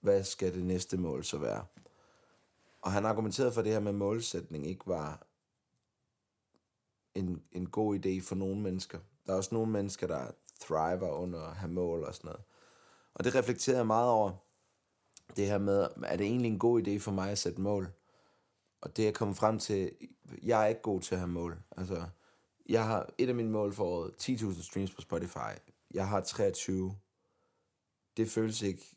hvad 0.00 0.24
skal 0.24 0.54
det 0.54 0.64
næste 0.64 0.96
mål 0.96 1.24
så 1.24 1.38
være. 1.38 1.66
Og 2.82 2.92
han 2.92 3.06
argumenterede 3.06 3.52
for, 3.52 3.60
at 3.60 3.64
det 3.64 3.72
her 3.72 3.80
med 3.80 3.92
målsætning 3.92 4.66
ikke 4.66 4.86
var 4.86 5.26
en, 7.14 7.42
en 7.52 7.68
god 7.68 7.98
idé 7.98 8.28
for 8.28 8.34
nogle 8.34 8.60
mennesker. 8.60 8.98
Der 9.26 9.32
er 9.32 9.36
også 9.36 9.54
nogle 9.54 9.72
mennesker, 9.72 10.06
der 10.06 10.30
thriver 10.60 11.10
under 11.10 11.40
at 11.40 11.56
have 11.56 11.72
mål 11.72 12.04
og 12.04 12.14
sådan 12.14 12.28
noget. 12.28 12.42
Og 13.14 13.24
det 13.24 13.34
reflekterede 13.34 13.78
jeg 13.78 13.86
meget 13.86 14.10
over, 14.10 14.32
det 15.36 15.46
her 15.46 15.58
med, 15.58 15.88
er 16.04 16.16
det 16.16 16.26
egentlig 16.26 16.50
en 16.50 16.58
god 16.58 16.82
idé 16.82 16.98
for 16.98 17.10
mig 17.10 17.30
at 17.30 17.38
sætte 17.38 17.60
mål? 17.60 17.92
Og 18.80 18.96
det 18.96 19.08
er 19.08 19.12
kommet 19.12 19.36
frem 19.36 19.58
til, 19.58 19.90
jeg 20.42 20.62
er 20.62 20.66
ikke 20.66 20.82
god 20.82 21.00
til 21.00 21.14
at 21.14 21.18
have 21.18 21.28
mål. 21.28 21.62
Altså, 21.76 22.06
jeg 22.68 22.86
har 22.86 23.10
et 23.18 23.28
af 23.28 23.34
mine 23.34 23.50
mål 23.50 23.72
for 23.72 23.84
året, 23.84 24.12
10.000 24.22 24.62
streams 24.62 24.94
på 24.94 25.00
Spotify. 25.00 25.69
Jeg 25.94 26.08
har 26.08 26.20
23. 26.20 26.96
Det 28.16 28.30
føles 28.30 28.62
ikke, 28.62 28.96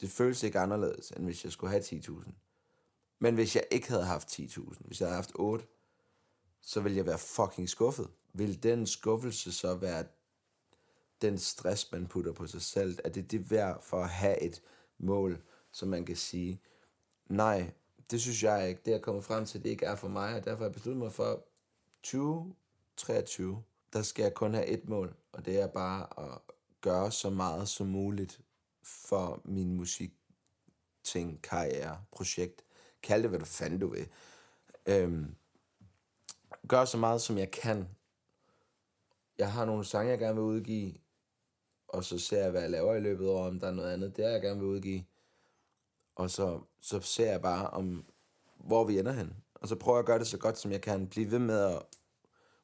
det 0.00 0.10
føles 0.10 0.42
ikke 0.42 0.58
anderledes, 0.58 1.10
end 1.10 1.24
hvis 1.24 1.44
jeg 1.44 1.52
skulle 1.52 1.70
have 1.70 1.82
10.000. 1.82 2.32
Men 3.18 3.34
hvis 3.34 3.56
jeg 3.56 3.64
ikke 3.70 3.88
havde 3.88 4.04
haft 4.04 4.40
10.000, 4.40 4.86
hvis 4.86 5.00
jeg 5.00 5.08
havde 5.08 5.16
haft 5.16 5.32
8, 5.34 5.66
så 6.60 6.80
ville 6.80 6.96
jeg 6.96 7.06
være 7.06 7.18
fucking 7.18 7.68
skuffet. 7.68 8.10
Vil 8.32 8.62
den 8.62 8.86
skuffelse 8.86 9.52
så 9.52 9.74
være 9.74 10.04
den 11.22 11.38
stress, 11.38 11.92
man 11.92 12.06
putter 12.06 12.32
på 12.32 12.46
sig 12.46 12.62
selv? 12.62 12.98
Er 13.04 13.08
det 13.08 13.30
det 13.30 13.50
værd 13.50 13.82
for 13.82 14.02
at 14.02 14.08
have 14.08 14.42
et 14.42 14.62
mål, 14.98 15.42
som 15.72 15.88
man 15.88 16.04
kan 16.04 16.16
sige, 16.16 16.62
nej, 17.26 17.72
det 18.10 18.20
synes 18.20 18.42
jeg 18.42 18.68
ikke. 18.68 18.80
Det 18.84 18.94
er 18.94 18.98
kommet 18.98 19.24
frem 19.24 19.46
til, 19.46 19.62
det 19.62 19.70
ikke 19.70 19.86
er 19.86 19.94
for 19.94 20.08
mig, 20.08 20.34
og 20.34 20.44
derfor 20.44 20.58
har 20.58 20.64
jeg 20.64 20.72
besluttet 20.72 21.02
mig 21.02 21.12
for 21.12 21.44
2023, 22.02 23.62
der 23.92 24.02
skal 24.02 24.22
jeg 24.22 24.34
kun 24.34 24.54
have 24.54 24.66
et 24.66 24.88
mål, 24.88 25.14
og 25.32 25.44
det 25.44 25.60
er 25.60 25.66
bare 25.66 26.32
at 26.32 26.38
gøre 26.80 27.10
så 27.10 27.30
meget 27.30 27.68
som 27.68 27.86
muligt 27.86 28.40
for 28.82 29.40
min 29.44 29.74
musik, 29.76 30.12
ting, 31.04 31.42
karriere, 31.42 32.04
projekt. 32.12 32.64
Kald 33.02 33.22
det, 33.22 33.30
hvad 33.30 33.38
du 33.38 33.44
fanden 33.44 33.80
du 33.80 33.88
vil. 33.88 34.08
Øhm, 34.86 35.34
gør 36.68 36.84
så 36.84 36.98
meget, 36.98 37.20
som 37.20 37.38
jeg 37.38 37.50
kan. 37.50 37.88
Jeg 39.38 39.52
har 39.52 39.64
nogle 39.64 39.84
sange, 39.84 40.10
jeg 40.10 40.18
gerne 40.18 40.34
vil 40.34 40.44
udgive, 40.44 40.94
og 41.88 42.04
så 42.04 42.18
ser 42.18 42.42
jeg, 42.42 42.50
hvad 42.50 42.60
jeg 42.60 42.70
laver 42.70 42.94
i 42.94 43.00
løbet 43.00 43.26
af 43.26 43.30
året, 43.30 43.48
om 43.48 43.60
der 43.60 43.66
er 43.66 43.72
noget 43.72 43.92
andet, 43.92 44.16
det 44.16 44.24
er, 44.24 44.30
jeg 44.30 44.42
gerne 44.42 44.60
vil 44.60 44.68
udgive. 44.68 45.04
Og 46.14 46.30
så, 46.30 46.60
så 46.80 47.00
ser 47.00 47.30
jeg 47.30 47.42
bare, 47.42 47.70
om 47.70 48.04
hvor 48.56 48.84
vi 48.84 48.98
ender 48.98 49.12
hen. 49.12 49.36
Og 49.54 49.68
så 49.68 49.76
prøver 49.76 49.98
jeg 49.98 50.02
at 50.02 50.06
gøre 50.06 50.18
det 50.18 50.26
så 50.26 50.38
godt, 50.38 50.58
som 50.58 50.72
jeg 50.72 50.80
kan. 50.80 51.08
Blive 51.08 51.30
ved 51.30 51.38
med 51.38 51.58
at 51.58 51.82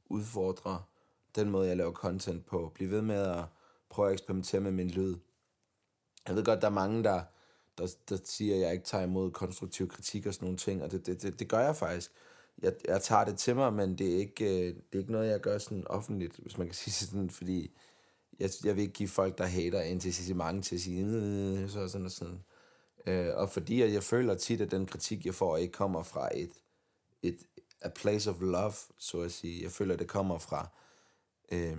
udfordre 0.07 0.83
den 1.39 1.51
måde, 1.51 1.69
jeg 1.69 1.77
laver 1.77 1.93
content 1.93 2.47
på. 2.47 2.73
Blive 2.75 2.91
ved 2.91 3.03
med 3.03 3.17
at 3.17 3.45
prøve 3.91 4.09
at 4.09 4.13
eksperimentere 4.13 4.61
med 4.61 4.71
min 4.71 4.91
lyd. 4.91 5.17
Jeg 6.29 6.37
ved 6.37 6.45
godt, 6.45 6.61
der 6.61 6.67
er 6.67 6.73
mange, 6.73 7.05
der, 7.05 7.23
der, 7.79 7.87
der 8.09 8.19
siger, 8.25 8.55
at 8.55 8.61
jeg 8.61 8.73
ikke 8.73 8.85
tager 8.85 9.05
imod 9.05 9.31
konstruktiv 9.31 9.89
kritik 9.89 10.27
og 10.27 10.35
sådan 10.35 10.47
nogle 10.47 10.59
ting, 10.59 10.83
og 10.83 10.91
det, 10.91 11.07
det, 11.07 11.23
det, 11.23 11.39
det 11.39 11.49
gør 11.49 11.59
jeg 11.59 11.77
faktisk. 11.77 12.11
Jeg, 12.63 12.73
jeg 12.89 13.03
tager 13.03 13.25
det 13.25 13.39
til 13.39 13.57
mig, 13.57 13.73
men 13.73 13.99
det 13.99 14.15
er, 14.15 14.19
ikke, 14.19 14.45
øh, 14.45 14.75
det 14.75 14.95
er 14.95 14.99
ikke 14.99 15.13
noget, 15.13 15.31
jeg 15.31 15.41
gør 15.41 15.59
sådan 15.59 15.87
offentligt, 15.87 16.37
hvis 16.37 16.59
man 16.59 16.67
kan 16.67 16.75
sige 16.75 16.93
sådan, 16.93 17.31
fordi 17.31 17.77
jeg, 18.39 18.51
jeg 18.65 18.77
vil 18.77 18.83
ikke 18.83 18.95
give 18.95 19.09
folk, 19.09 19.39
der 19.39 19.45
hater, 19.45 19.83
ind 19.83 20.01
til 20.01 20.37
mange 20.37 20.63
til 20.63 20.75
at 20.75 20.81
sige, 20.81 21.69
så 21.69 21.89
sådan 21.89 22.05
og 22.05 22.11
sådan. 22.11 22.45
Øh, 23.07 23.35
og 23.35 23.51
fordi 23.51 23.93
jeg 23.93 24.03
føler 24.03 24.35
tit, 24.35 24.61
at 24.61 24.71
den 24.71 24.87
kritik, 24.87 25.27
jeg 25.27 25.35
får, 25.35 25.57
ikke 25.57 25.73
kommer 25.73 26.03
fra 26.03 26.29
et, 26.35 26.51
et 27.23 27.39
a 27.81 27.89
place 27.89 28.31
of 28.31 28.41
love, 28.41 28.73
så 28.99 29.21
at 29.21 29.33
sige. 29.33 29.63
Jeg 29.63 29.71
føler, 29.71 29.95
at 29.95 30.01
det 30.01 30.09
kommer 30.09 30.39
fra 30.39 30.69
øh, 31.53 31.77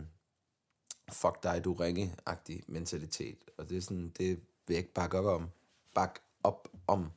fuck 1.11 1.43
dig, 1.43 1.61
du 1.63 1.73
ringe-agtig 1.73 2.63
mentalitet. 2.67 3.37
Og 3.57 3.69
det 3.69 3.77
er 3.77 3.81
sådan, 3.81 4.09
det 4.17 4.27
vil 4.67 4.73
jeg 4.73 4.77
ikke 4.77 4.93
bakke 4.93 5.19
op 5.19 5.25
om. 5.25 5.49
Bak 5.95 6.19
op 6.43 6.67
om. 6.87 7.11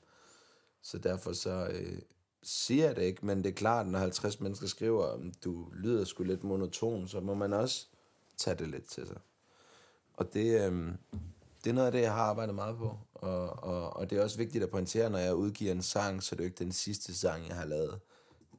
Så 0.83 0.99
derfor 0.99 1.33
så, 1.33 1.69
øh, 1.73 1.99
siger 2.43 2.87
jeg 2.87 2.97
det 2.97 3.03
ikke, 3.03 3.27
men 3.27 3.39
det 3.39 3.47
er 3.47 3.55
klart, 3.55 3.87
når 3.87 3.99
50 3.99 4.41
mennesker 4.41 4.67
skriver, 4.67 5.05
om 5.07 5.33
du 5.45 5.69
lyder 5.73 6.05
sgu 6.05 6.23
lidt 6.23 6.45
monoton, 6.45 7.09
så 7.09 7.21
må 7.21 7.35
man 7.35 7.53
også 7.53 7.87
tage 8.37 8.57
det 8.57 8.69
lidt 8.69 8.85
til 8.85 9.07
sig. 9.07 9.21
Og 10.13 10.35
det, 10.35 10.61
øh, 10.61 10.95
det 11.65 11.71
er 11.71 11.75
noget 11.75 11.87
af 11.87 11.93
det, 11.93 12.01
jeg 12.01 12.15
har 12.15 12.23
arbejdet 12.23 12.55
meget 12.55 12.77
på. 12.77 12.99
Og, 13.15 13.63
og, 13.63 13.97
og 13.97 14.11
det 14.11 14.19
er 14.19 14.23
også 14.23 14.39
vigtigt 14.39 14.65
at 14.65 14.71
pointere, 14.71 15.11
når 15.11 15.19
jeg 15.19 15.35
udgiver 15.35 15.73
en 15.73 15.83
sang, 15.83 16.23
så 16.23 16.35
det 16.35 16.41
er 16.41 16.45
jo 16.45 16.49
ikke 16.49 16.65
den 16.65 16.73
sidste 16.73 17.15
sang, 17.15 17.49
jeg 17.49 17.57
har 17.57 17.65
lavet. 17.65 18.01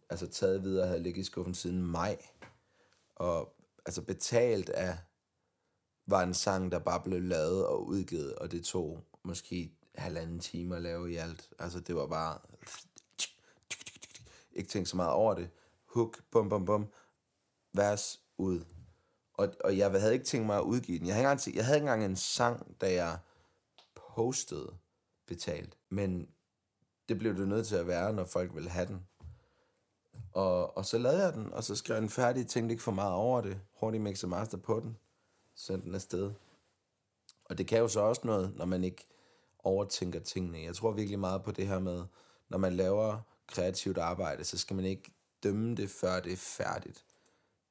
Altså 0.10 0.28
taget 0.28 0.64
videre, 0.64 0.88
havde 0.88 1.04
ligget 1.04 1.22
i 1.22 1.26
skuffen 1.26 1.54
siden 1.54 1.82
maj. 1.82 2.18
Og 3.16 3.54
altså 3.86 4.02
betalt 4.02 4.70
af, 4.70 4.98
var 6.06 6.24
en 6.24 6.34
sang, 6.34 6.72
der 6.72 6.80
bare 6.80 7.02
blev 7.04 7.22
lavet 7.22 7.68
og 7.68 7.86
udgivet, 7.88 8.36
og 8.36 8.52
det 8.52 8.66
tog 8.66 9.04
måske 9.24 9.72
halvanden 9.96 10.40
time 10.40 10.76
at 10.76 10.82
lave 10.82 11.12
i 11.12 11.16
alt. 11.16 11.50
Altså 11.60 11.80
det 11.80 11.96
var 11.96 12.08
bare... 12.08 12.40
Ikke 14.52 14.70
tænke 14.70 14.90
så 14.90 14.96
meget 14.96 15.12
over 15.12 15.34
det. 15.34 15.50
Hook, 15.86 16.24
bum, 16.32 16.50
bum, 16.50 16.66
bum. 16.66 16.92
Vers 17.74 18.22
ud. 18.38 18.66
Og, 19.34 19.54
og 19.64 19.78
jeg 19.78 19.92
havde 19.92 20.14
ikke 20.14 20.26
tænkt 20.26 20.46
mig 20.46 20.58
at 20.58 20.64
udgive 20.64 21.00
den. 21.00 21.08
Jeg 21.08 21.16
havde, 21.16 21.24
ikke 21.24 21.32
engang, 21.32 21.56
jeg 21.56 21.66
havde 21.66 21.78
ikke 21.78 21.84
engang 21.84 22.06
en 22.06 22.16
sang, 22.16 22.82
da 22.82 22.94
jeg 22.94 23.20
postede 24.16 24.74
betalt. 25.28 25.78
Men 25.90 26.30
det 27.10 27.20
blev 27.20 27.38
det 27.38 27.48
nødt 27.48 27.68
til 27.68 27.76
at 27.76 27.88
være, 27.88 28.14
når 28.14 28.26
folk 28.26 28.56
ville 28.56 28.70
have 28.70 28.88
den. 28.88 29.08
Og, 30.34 30.78
og 30.78 30.86
så 30.86 30.98
lavede 30.98 31.24
jeg 31.24 31.34
den, 31.34 31.54
og 31.54 31.64
så 31.64 31.76
skrev 31.76 31.96
jeg 31.96 32.02
den 32.02 32.10
færdig, 32.10 32.48
tænkte 32.48 32.74
ikke 32.74 32.84
for 32.84 32.92
meget 32.92 33.14
over 33.14 33.42
det. 33.42 33.60
Hurtigt 33.80 34.04
mix 34.04 34.24
master 34.24 34.58
på 34.58 34.80
den. 34.80 34.98
Sendte 35.56 35.86
den 35.86 35.96
afsted. 35.96 36.32
Og 37.46 37.58
det 37.58 37.68
kan 37.68 37.80
jo 37.80 37.88
så 37.88 38.00
også 38.00 38.22
noget, 38.24 38.54
når 38.56 38.66
man 38.66 38.84
ikke 38.84 39.08
overtænker 39.60 40.20
tingene. 40.20 40.60
Jeg 40.60 40.76
tror 40.76 40.92
virkelig 40.92 41.20
meget 41.20 41.44
på 41.44 41.52
det 41.52 41.68
her 41.68 41.80
med, 41.80 42.04
når 42.50 42.58
man 42.58 42.74
laver 42.74 43.20
kreativt 43.48 43.98
arbejde, 43.98 44.44
så 44.44 44.58
skal 44.58 44.76
man 44.76 44.86
ikke 44.86 45.12
dømme 45.44 45.76
det, 45.76 45.90
før 45.90 46.20
det 46.20 46.34
er 46.34 46.38
færdigt. 46.38 47.06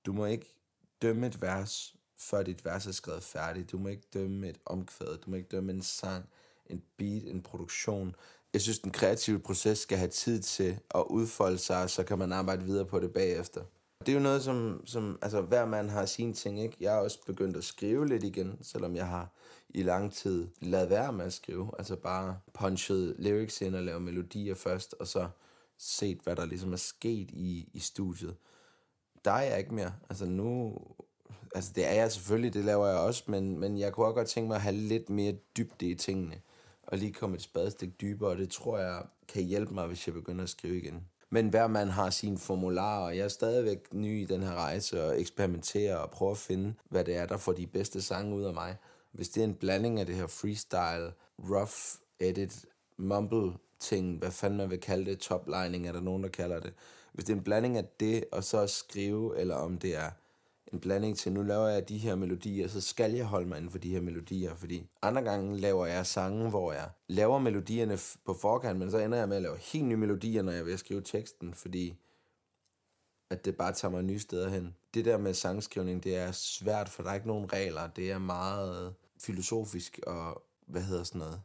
Du 0.06 0.12
må 0.12 0.26
ikke 0.26 0.54
dømme 1.02 1.26
et 1.26 1.42
vers, 1.42 1.96
før 2.16 2.42
dit 2.42 2.64
vers 2.64 2.86
er 2.86 2.92
skrevet 2.92 3.22
færdigt. 3.22 3.72
Du 3.72 3.78
må 3.78 3.88
ikke 3.88 4.08
dømme 4.14 4.48
et 4.48 4.58
omkvæd, 4.66 5.18
du 5.18 5.30
må 5.30 5.36
ikke 5.36 5.48
dømme 5.48 5.72
en 5.72 5.82
sang, 5.82 6.28
en 6.66 6.82
beat, 6.96 7.24
en 7.24 7.42
produktion. 7.42 8.16
Jeg 8.52 8.60
synes, 8.60 8.78
den 8.78 8.90
kreative 8.90 9.38
proces 9.38 9.78
skal 9.78 9.98
have 9.98 10.10
tid 10.10 10.42
til 10.42 10.78
at 10.94 11.04
udfolde 11.10 11.58
sig, 11.58 11.90
så 11.90 12.02
kan 12.02 12.18
man 12.18 12.32
arbejde 12.32 12.64
videre 12.64 12.86
på 12.86 13.00
det 13.00 13.12
bagefter. 13.12 13.60
Det 14.00 14.08
er 14.08 14.16
jo 14.16 14.22
noget, 14.22 14.42
som, 14.42 14.82
som 14.86 15.18
altså, 15.22 15.40
hver 15.40 15.64
mand 15.64 15.90
har 15.90 16.06
sine 16.06 16.32
ting, 16.32 16.62
ikke? 16.62 16.76
Jeg 16.80 16.92
har 16.92 16.98
også 16.98 17.18
begyndt 17.26 17.56
at 17.56 17.64
skrive 17.64 18.08
lidt 18.08 18.24
igen, 18.24 18.58
selvom 18.62 18.96
jeg 18.96 19.06
har 19.06 19.32
i 19.68 19.82
lang 19.82 20.12
tid 20.12 20.48
lavet 20.60 20.90
være 20.90 21.12
med 21.12 21.24
at 21.24 21.32
skrive. 21.32 21.70
Altså 21.78 21.96
bare 21.96 22.38
punchet 22.54 23.14
lyrics 23.18 23.60
ind 23.60 23.76
og 23.76 23.82
lavet 23.82 24.02
melodier 24.02 24.54
først, 24.54 24.94
og 25.00 25.06
så 25.06 25.28
set, 25.78 26.18
hvad 26.24 26.36
der 26.36 26.46
ligesom 26.46 26.72
er 26.72 26.76
sket 26.76 27.30
i, 27.30 27.68
i 27.72 27.78
studiet. 27.78 28.36
Der 29.24 29.30
er 29.30 29.42
jeg 29.42 29.58
ikke 29.58 29.74
mere. 29.74 29.92
Altså 30.08 30.26
nu... 30.26 30.78
Altså 31.54 31.72
det 31.74 31.86
er 31.86 31.92
jeg 31.92 32.12
selvfølgelig, 32.12 32.54
det 32.54 32.64
laver 32.64 32.86
jeg 32.86 32.98
også, 32.98 33.24
men, 33.26 33.58
men 33.58 33.78
jeg 33.78 33.92
kunne 33.92 34.06
også 34.06 34.14
godt 34.14 34.28
tænke 34.28 34.48
mig 34.48 34.54
at 34.54 34.62
have 34.62 34.76
lidt 34.76 35.10
mere 35.10 35.32
dybde 35.56 35.86
i 35.86 35.94
tingene. 35.94 36.40
Og 36.92 36.98
lige 36.98 37.12
komme 37.12 37.36
et 37.36 37.42
spadestik 37.42 38.00
dybere, 38.00 38.30
og 38.30 38.38
det 38.38 38.50
tror 38.50 38.78
jeg 38.78 39.02
kan 39.28 39.42
hjælpe 39.42 39.74
mig, 39.74 39.86
hvis 39.86 40.06
jeg 40.06 40.14
begynder 40.14 40.42
at 40.42 40.48
skrive 40.48 40.76
igen. 40.76 41.06
Men 41.30 41.48
hver 41.48 41.66
mand 41.66 41.90
har 41.90 42.10
sin 42.10 42.38
formular, 42.38 42.98
og 42.98 43.16
jeg 43.16 43.24
er 43.24 43.28
stadigvæk 43.28 43.94
ny 43.94 44.22
i 44.22 44.24
den 44.24 44.42
her 44.42 44.54
rejse 44.54 45.04
og 45.04 45.20
eksperimenterer 45.20 45.96
og 45.96 46.10
prøver 46.10 46.32
at 46.32 46.38
finde, 46.38 46.74
hvad 46.90 47.04
det 47.04 47.16
er, 47.16 47.26
der 47.26 47.36
får 47.36 47.52
de 47.52 47.66
bedste 47.66 48.02
sange 48.02 48.36
ud 48.36 48.42
af 48.42 48.54
mig. 48.54 48.76
Hvis 49.12 49.28
det 49.28 49.40
er 49.40 49.44
en 49.44 49.54
blanding 49.54 50.00
af 50.00 50.06
det 50.06 50.14
her 50.14 50.26
freestyle, 50.26 51.12
rough 51.38 51.72
edit, 52.20 52.64
mumble 52.96 53.52
ting, 53.80 54.18
hvad 54.18 54.30
fanden 54.30 54.58
man 54.58 54.70
vil 54.70 54.80
kalde 54.80 55.10
det, 55.10 55.18
toplining 55.18 55.88
er 55.88 55.92
der 55.92 56.00
nogen, 56.00 56.22
der 56.22 56.28
kalder 56.28 56.60
det. 56.60 56.72
Hvis 57.12 57.24
det 57.24 57.32
er 57.32 57.36
en 57.36 57.44
blanding 57.44 57.76
af 57.76 57.84
det, 58.00 58.24
og 58.32 58.44
så 58.44 58.66
skrive, 58.66 59.38
eller 59.38 59.54
om 59.54 59.78
det 59.78 59.96
er 59.96 60.10
en 60.72 60.80
blanding 60.80 61.18
til, 61.18 61.32
nu 61.32 61.42
laver 61.42 61.68
jeg 61.68 61.88
de 61.88 61.98
her 61.98 62.14
melodier, 62.14 62.68
så 62.68 62.80
skal 62.80 63.12
jeg 63.12 63.26
holde 63.26 63.48
mig 63.48 63.56
inden 63.56 63.70
for 63.70 63.78
de 63.78 63.90
her 63.90 64.00
melodier, 64.00 64.54
fordi 64.54 64.86
andre 65.02 65.22
gange 65.22 65.58
laver 65.58 65.86
jeg 65.86 66.06
sange, 66.06 66.50
hvor 66.50 66.72
jeg 66.72 66.90
laver 67.08 67.38
melodierne 67.38 67.98
på 68.24 68.34
forkant, 68.34 68.78
men 68.78 68.90
så 68.90 68.98
ender 68.98 69.18
jeg 69.18 69.28
med 69.28 69.36
at 69.36 69.42
lave 69.42 69.56
helt 69.58 69.84
nye 69.84 69.96
melodier, 69.96 70.42
når 70.42 70.52
jeg 70.52 70.66
vil 70.66 70.78
skrive 70.78 71.00
teksten, 71.00 71.54
fordi 71.54 71.96
at 73.30 73.44
det 73.44 73.56
bare 73.56 73.72
tager 73.72 73.92
mig 73.92 74.02
nye 74.02 74.18
steder 74.18 74.48
hen. 74.48 74.76
Det 74.94 75.04
der 75.04 75.18
med 75.18 75.34
sangskrivning, 75.34 76.04
det 76.04 76.16
er 76.16 76.32
svært, 76.32 76.88
for 76.88 77.02
der 77.02 77.10
er 77.10 77.14
ikke 77.14 77.26
nogen 77.26 77.52
regler. 77.52 77.88
Det 77.88 78.10
er 78.10 78.18
meget 78.18 78.94
filosofisk 79.20 80.00
og, 80.06 80.42
hvad 80.66 80.82
hedder 80.82 81.04
sådan 81.04 81.18
noget. 81.18 81.42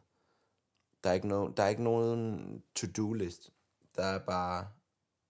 Der 1.04 1.10
er 1.10 1.14
ikke, 1.14 1.28
no, 1.28 1.48
der 1.56 1.62
er 1.62 1.68
ikke 1.68 1.82
nogen 1.82 2.62
to-do-list. 2.74 3.52
Der 3.96 4.02
er 4.02 4.18
bare, 4.18 4.68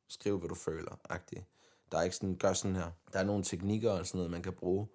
skriv 0.09 0.39
hvad 0.39 0.49
du 0.49 0.55
føler, 0.55 0.99
agtigt. 1.11 1.45
Der 1.93 1.99
er 1.99 2.03
ikke 2.03 2.17
sådan, 2.17 2.37
gør 2.37 2.53
sådan 2.53 2.77
her. 2.77 2.91
Der 3.13 3.19
er 3.19 3.25
nogle 3.25 3.45
teknikker 3.45 3.91
og 3.91 4.07
sådan 4.07 4.19
noget, 4.19 4.31
man 4.31 4.43
kan 4.43 4.53
bruge. 4.53 4.89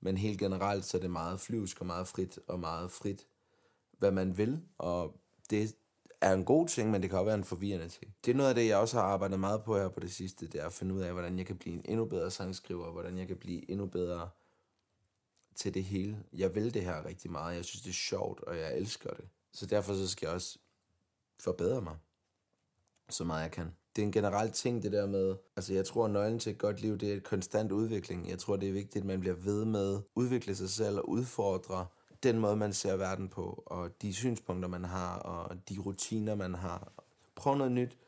Men 0.00 0.16
helt 0.16 0.38
generelt, 0.38 0.84
så 0.84 0.96
er 0.96 1.00
det 1.00 1.10
meget 1.10 1.40
flyvsk 1.40 1.80
og 1.80 1.86
meget 1.86 2.08
frit 2.08 2.38
og 2.48 2.60
meget 2.60 2.90
frit, 2.90 3.26
hvad 3.98 4.10
man 4.10 4.38
vil. 4.38 4.64
Og 4.78 5.20
det 5.50 5.76
er 6.20 6.32
en 6.32 6.44
god 6.44 6.68
ting, 6.68 6.90
men 6.90 7.02
det 7.02 7.10
kan 7.10 7.18
også 7.18 7.26
være 7.26 7.34
en 7.34 7.44
forvirrende 7.44 7.88
ting. 7.88 8.14
Det 8.24 8.30
er 8.30 8.36
noget 8.36 8.48
af 8.48 8.54
det, 8.54 8.66
jeg 8.66 8.78
også 8.78 8.96
har 8.96 9.04
arbejdet 9.04 9.40
meget 9.40 9.62
på 9.64 9.78
her 9.78 9.88
på 9.88 10.00
det 10.00 10.12
sidste, 10.12 10.46
det 10.46 10.60
er 10.60 10.66
at 10.66 10.72
finde 10.72 10.94
ud 10.94 11.00
af, 11.00 11.12
hvordan 11.12 11.38
jeg 11.38 11.46
kan 11.46 11.56
blive 11.58 11.74
en 11.74 11.82
endnu 11.84 12.04
bedre 12.04 12.30
sangskriver, 12.30 12.90
hvordan 12.90 13.18
jeg 13.18 13.28
kan 13.28 13.36
blive 13.36 13.70
endnu 13.70 13.86
bedre 13.86 14.30
til 15.54 15.74
det 15.74 15.84
hele. 15.84 16.24
Jeg 16.32 16.54
vil 16.54 16.74
det 16.74 16.82
her 16.82 17.04
rigtig 17.04 17.30
meget. 17.30 17.56
Jeg 17.56 17.64
synes, 17.64 17.82
det 17.82 17.90
er 17.90 17.94
sjovt, 17.94 18.40
og 18.40 18.58
jeg 18.58 18.76
elsker 18.76 19.10
det. 19.10 19.28
Så 19.52 19.66
derfor 19.66 19.94
så 19.94 20.08
skal 20.08 20.26
jeg 20.26 20.34
også 20.34 20.58
forbedre 21.40 21.80
mig 21.80 21.96
så 23.12 23.24
meget 23.24 23.42
jeg 23.42 23.50
kan. 23.50 23.76
Det 23.96 24.02
er 24.02 24.06
en 24.06 24.12
generel 24.12 24.50
ting, 24.50 24.82
det 24.82 24.92
der 24.92 25.06
med, 25.06 25.36
altså 25.56 25.74
jeg 25.74 25.84
tror, 25.84 26.04
at 26.04 26.10
nøglen 26.10 26.38
til 26.38 26.52
et 26.52 26.58
godt 26.58 26.80
liv, 26.80 26.98
det 26.98 27.12
er 27.12 27.16
et 27.16 27.22
konstant 27.22 27.72
udvikling. 27.72 28.28
Jeg 28.28 28.38
tror, 28.38 28.56
det 28.56 28.68
er 28.68 28.72
vigtigt, 28.72 29.02
at 29.02 29.06
man 29.06 29.20
bliver 29.20 29.34
ved 29.34 29.64
med 29.64 29.96
at 29.96 30.02
udvikle 30.14 30.54
sig 30.54 30.70
selv 30.70 30.98
og 30.98 31.08
udfordre 31.08 31.86
den 32.22 32.38
måde, 32.38 32.56
man 32.56 32.72
ser 32.72 32.96
verden 32.96 33.28
på, 33.28 33.62
og 33.66 34.02
de 34.02 34.14
synspunkter, 34.14 34.68
man 34.68 34.84
har, 34.84 35.18
og 35.18 35.68
de 35.68 35.78
rutiner, 35.78 36.34
man 36.34 36.54
har. 36.54 36.92
Prøv 37.34 37.54
noget 37.54 37.72
nyt. 37.72 37.98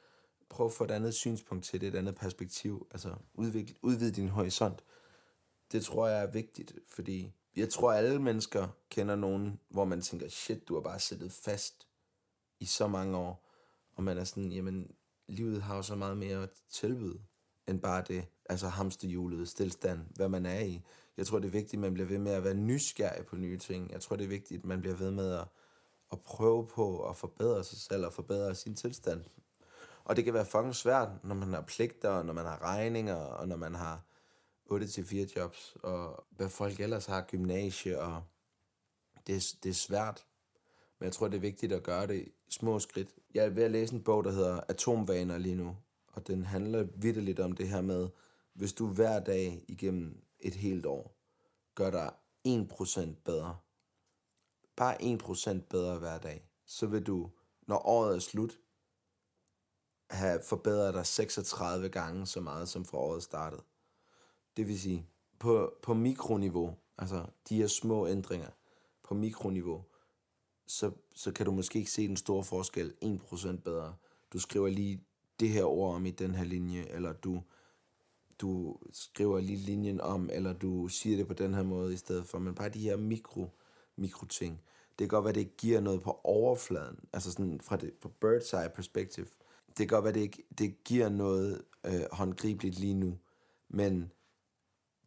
Prøv 0.49 0.67
at 0.67 0.73
få 0.73 0.85
et 0.85 0.91
andet 0.91 1.15
synspunkt 1.15 1.65
til 1.65 1.81
det, 1.81 1.89
et 1.89 1.95
andet 1.95 2.15
perspektiv. 2.15 2.87
Altså 2.91 3.15
udvikle, 3.35 3.77
udvide 3.83 4.13
din 4.13 4.29
horisont. 4.29 4.85
Det 5.73 5.85
tror 5.85 6.09
jeg 6.09 6.23
er 6.23 6.31
vigtigt, 6.31 6.75
fordi 6.89 7.33
jeg 7.57 7.69
tror, 7.69 7.93
at 7.93 8.05
alle 8.05 8.23
mennesker 8.23 8.69
kender 8.91 9.17
nogen, 9.17 9.61
hvor 9.69 9.85
man 9.85 10.01
tænker, 10.01 10.29
shit, 10.29 10.69
du 10.69 10.75
har 10.75 10.81
bare 10.81 11.01
siddet 11.01 11.33
fast 11.33 11.87
i 12.61 12.65
så 12.65 12.89
mange 12.89 13.17
år. 13.17 13.51
Og 13.97 14.05
man 14.05 14.19
er 14.19 14.25
sådan, 14.25 14.53
jamen, 14.53 14.91
livet 15.29 15.63
har 15.63 15.77
jo 15.77 15.83
så 15.83 15.97
meget 15.97 16.17
mere 16.17 16.43
at 16.43 16.51
tilbyde, 16.71 17.21
end 17.69 17.81
bare 17.81 18.05
det, 18.09 18.25
altså 18.49 18.69
hamsterhjulet, 18.69 19.49
stillstand, 19.49 20.01
hvad 20.17 20.29
man 20.29 20.47
er 20.47 20.61
i. 20.61 20.83
Jeg 21.17 21.27
tror, 21.27 21.39
det 21.39 21.47
er 21.47 21.53
vigtigt, 21.53 21.75
at 21.75 21.79
man 21.79 21.95
bliver 21.95 22.09
ved 22.09 22.19
med 22.19 22.33
at 22.33 22.45
være 22.45 22.55
nysgerrig 22.55 23.27
på 23.27 23.37
nye 23.37 23.59
ting. 23.59 23.91
Jeg 23.91 24.01
tror, 24.01 24.17
det 24.17 24.25
er 24.25 24.29
vigtigt, 24.29 24.59
at 24.59 24.65
man 24.65 24.81
bliver 24.81 24.97
ved 24.97 25.11
med 25.11 25.35
at, 25.35 25.47
at 26.13 26.21
prøve 26.21 26.67
på 26.67 27.09
at 27.09 27.17
forbedre 27.17 27.65
sig 27.65 27.79
selv 27.79 28.07
og 28.07 28.13
forbedre 28.13 28.55
sin 28.55 28.75
tilstand. 28.75 29.25
Og 30.05 30.17
det 30.17 30.25
kan 30.25 30.35
være 30.35 30.47
fucking 30.47 30.75
svært, 30.75 31.09
når 31.25 31.35
man 31.35 31.53
har 31.53 31.61
pligter, 31.61 32.23
når 32.23 32.33
man 32.33 32.45
har 32.45 32.63
regninger, 32.63 33.17
og 33.17 33.49
når 33.49 33.57
man 33.57 33.75
har 33.75 34.03
8-4 34.71 35.37
jobs, 35.37 35.77
og 35.83 36.25
hvad 36.31 36.49
folk 36.49 36.81
ellers 36.81 37.07
har, 37.07 37.23
gymnasie, 37.23 38.01
og 38.01 38.23
det, 39.27 39.45
det 39.63 39.71
er 39.71 39.75
svært. 39.75 40.25
Men 41.05 41.07
jeg 41.07 41.13
tror, 41.13 41.29
det 41.29 41.37
er 41.37 41.41
vigtigt 41.41 41.73
at 41.73 41.83
gøre 41.83 42.07
det 42.07 42.15
i 42.15 42.33
små 42.49 42.79
skridt. 42.79 43.09
Jeg 43.35 43.45
er 43.45 43.49
ved 43.49 43.63
at 43.63 43.71
læse 43.71 43.95
en 43.95 44.03
bog, 44.03 44.25
der 44.25 44.31
hedder 44.31 44.61
Atomvaner 44.69 45.39
lige 45.39 45.55
nu, 45.55 45.77
og 46.13 46.27
den 46.27 46.45
handler 46.45 46.87
vidderligt 46.97 47.41
om 47.41 47.53
det 47.53 47.69
her 47.69 47.81
med, 47.81 48.09
hvis 48.55 48.73
du 48.73 48.87
hver 48.87 49.21
dag 49.21 49.65
igennem 49.69 50.25
et 50.41 50.55
helt 50.55 50.87
år 50.87 51.17
gør 51.75 51.91
dig 51.91 52.13
1% 52.49 53.09
bedre, 53.25 53.57
bare 54.77 55.03
1% 55.03 55.61
bedre 55.71 55.99
hver 55.99 56.19
dag, 56.19 56.49
så 56.67 56.87
vil 56.87 57.07
du, 57.07 57.31
når 57.67 57.87
året 57.87 58.17
er 58.17 58.21
slut, 58.21 58.59
have 60.11 60.41
forbedret 60.43 60.95
dig 60.95 61.07
36 61.07 61.89
gange 61.89 62.27
så 62.27 62.41
meget, 62.41 62.69
som 62.69 62.85
fra 62.85 62.99
året 62.99 63.23
startede. 63.23 63.63
Det 64.57 64.69
vil 64.69 64.81
sige, 64.81 65.07
på, 65.39 65.75
på 65.83 65.95
mikroniveau, 65.95 66.77
altså 66.99 67.27
de 67.49 67.57
her 67.57 67.67
små 67.67 68.09
ændringer, 68.09 68.51
på 69.03 69.15
mikroniveau, 69.15 69.85
så, 70.67 70.91
så 71.15 71.33
kan 71.33 71.47
du 71.47 71.53
måske 71.53 71.79
ikke 71.79 71.91
se 71.91 72.09
den 72.09 72.17
store 72.17 72.45
forskel 72.45 72.95
1% 73.05 73.57
bedre. 73.57 73.95
Du 74.33 74.39
skriver 74.39 74.69
lige 74.69 75.01
det 75.41 75.49
her 75.49 75.65
ord 75.65 75.95
om 75.95 76.07
i 76.07 76.11
den 76.11 76.35
her 76.35 76.45
linje, 76.45 76.83
eller 76.83 77.13
du, 77.13 77.43
du 78.39 78.77
skriver 78.93 79.41
lige 79.41 79.59
linjen 79.59 80.01
om, 80.01 80.31
eller 80.33 80.53
du 80.53 80.89
siger 80.89 81.17
det 81.17 81.27
på 81.27 81.35
den 81.35 81.55
her 81.55 81.63
måde 81.63 81.95
i 81.95 81.97
stedet 81.97 82.27
for, 82.27 82.39
men 82.39 82.55
bare 82.55 82.69
de 82.69 82.81
her 82.81 82.97
mikro, 82.97 83.51
mikro 83.97 84.27
ting. 84.27 84.61
Det 84.89 84.99
kan 84.99 85.09
godt 85.09 85.25
være, 85.25 85.35
det 85.35 85.57
giver 85.57 85.81
noget 85.81 86.03
på 86.03 86.21
overfladen, 86.25 86.99
altså 87.13 87.33
sådan 87.33 87.61
fra 87.61 87.77
det 87.77 87.93
på 87.93 88.13
bird's 88.25 88.57
eye 88.57 88.71
perspective. 88.75 89.27
Det 89.67 89.77
kan 89.77 89.87
godt 89.87 90.05
være, 90.05 90.15
det, 90.15 90.37
det 90.59 90.85
giver 90.85 91.09
noget 91.09 91.63
øh, 91.85 92.03
håndgribeligt 92.13 92.79
lige 92.79 92.95
nu, 92.95 93.19
men 93.69 94.13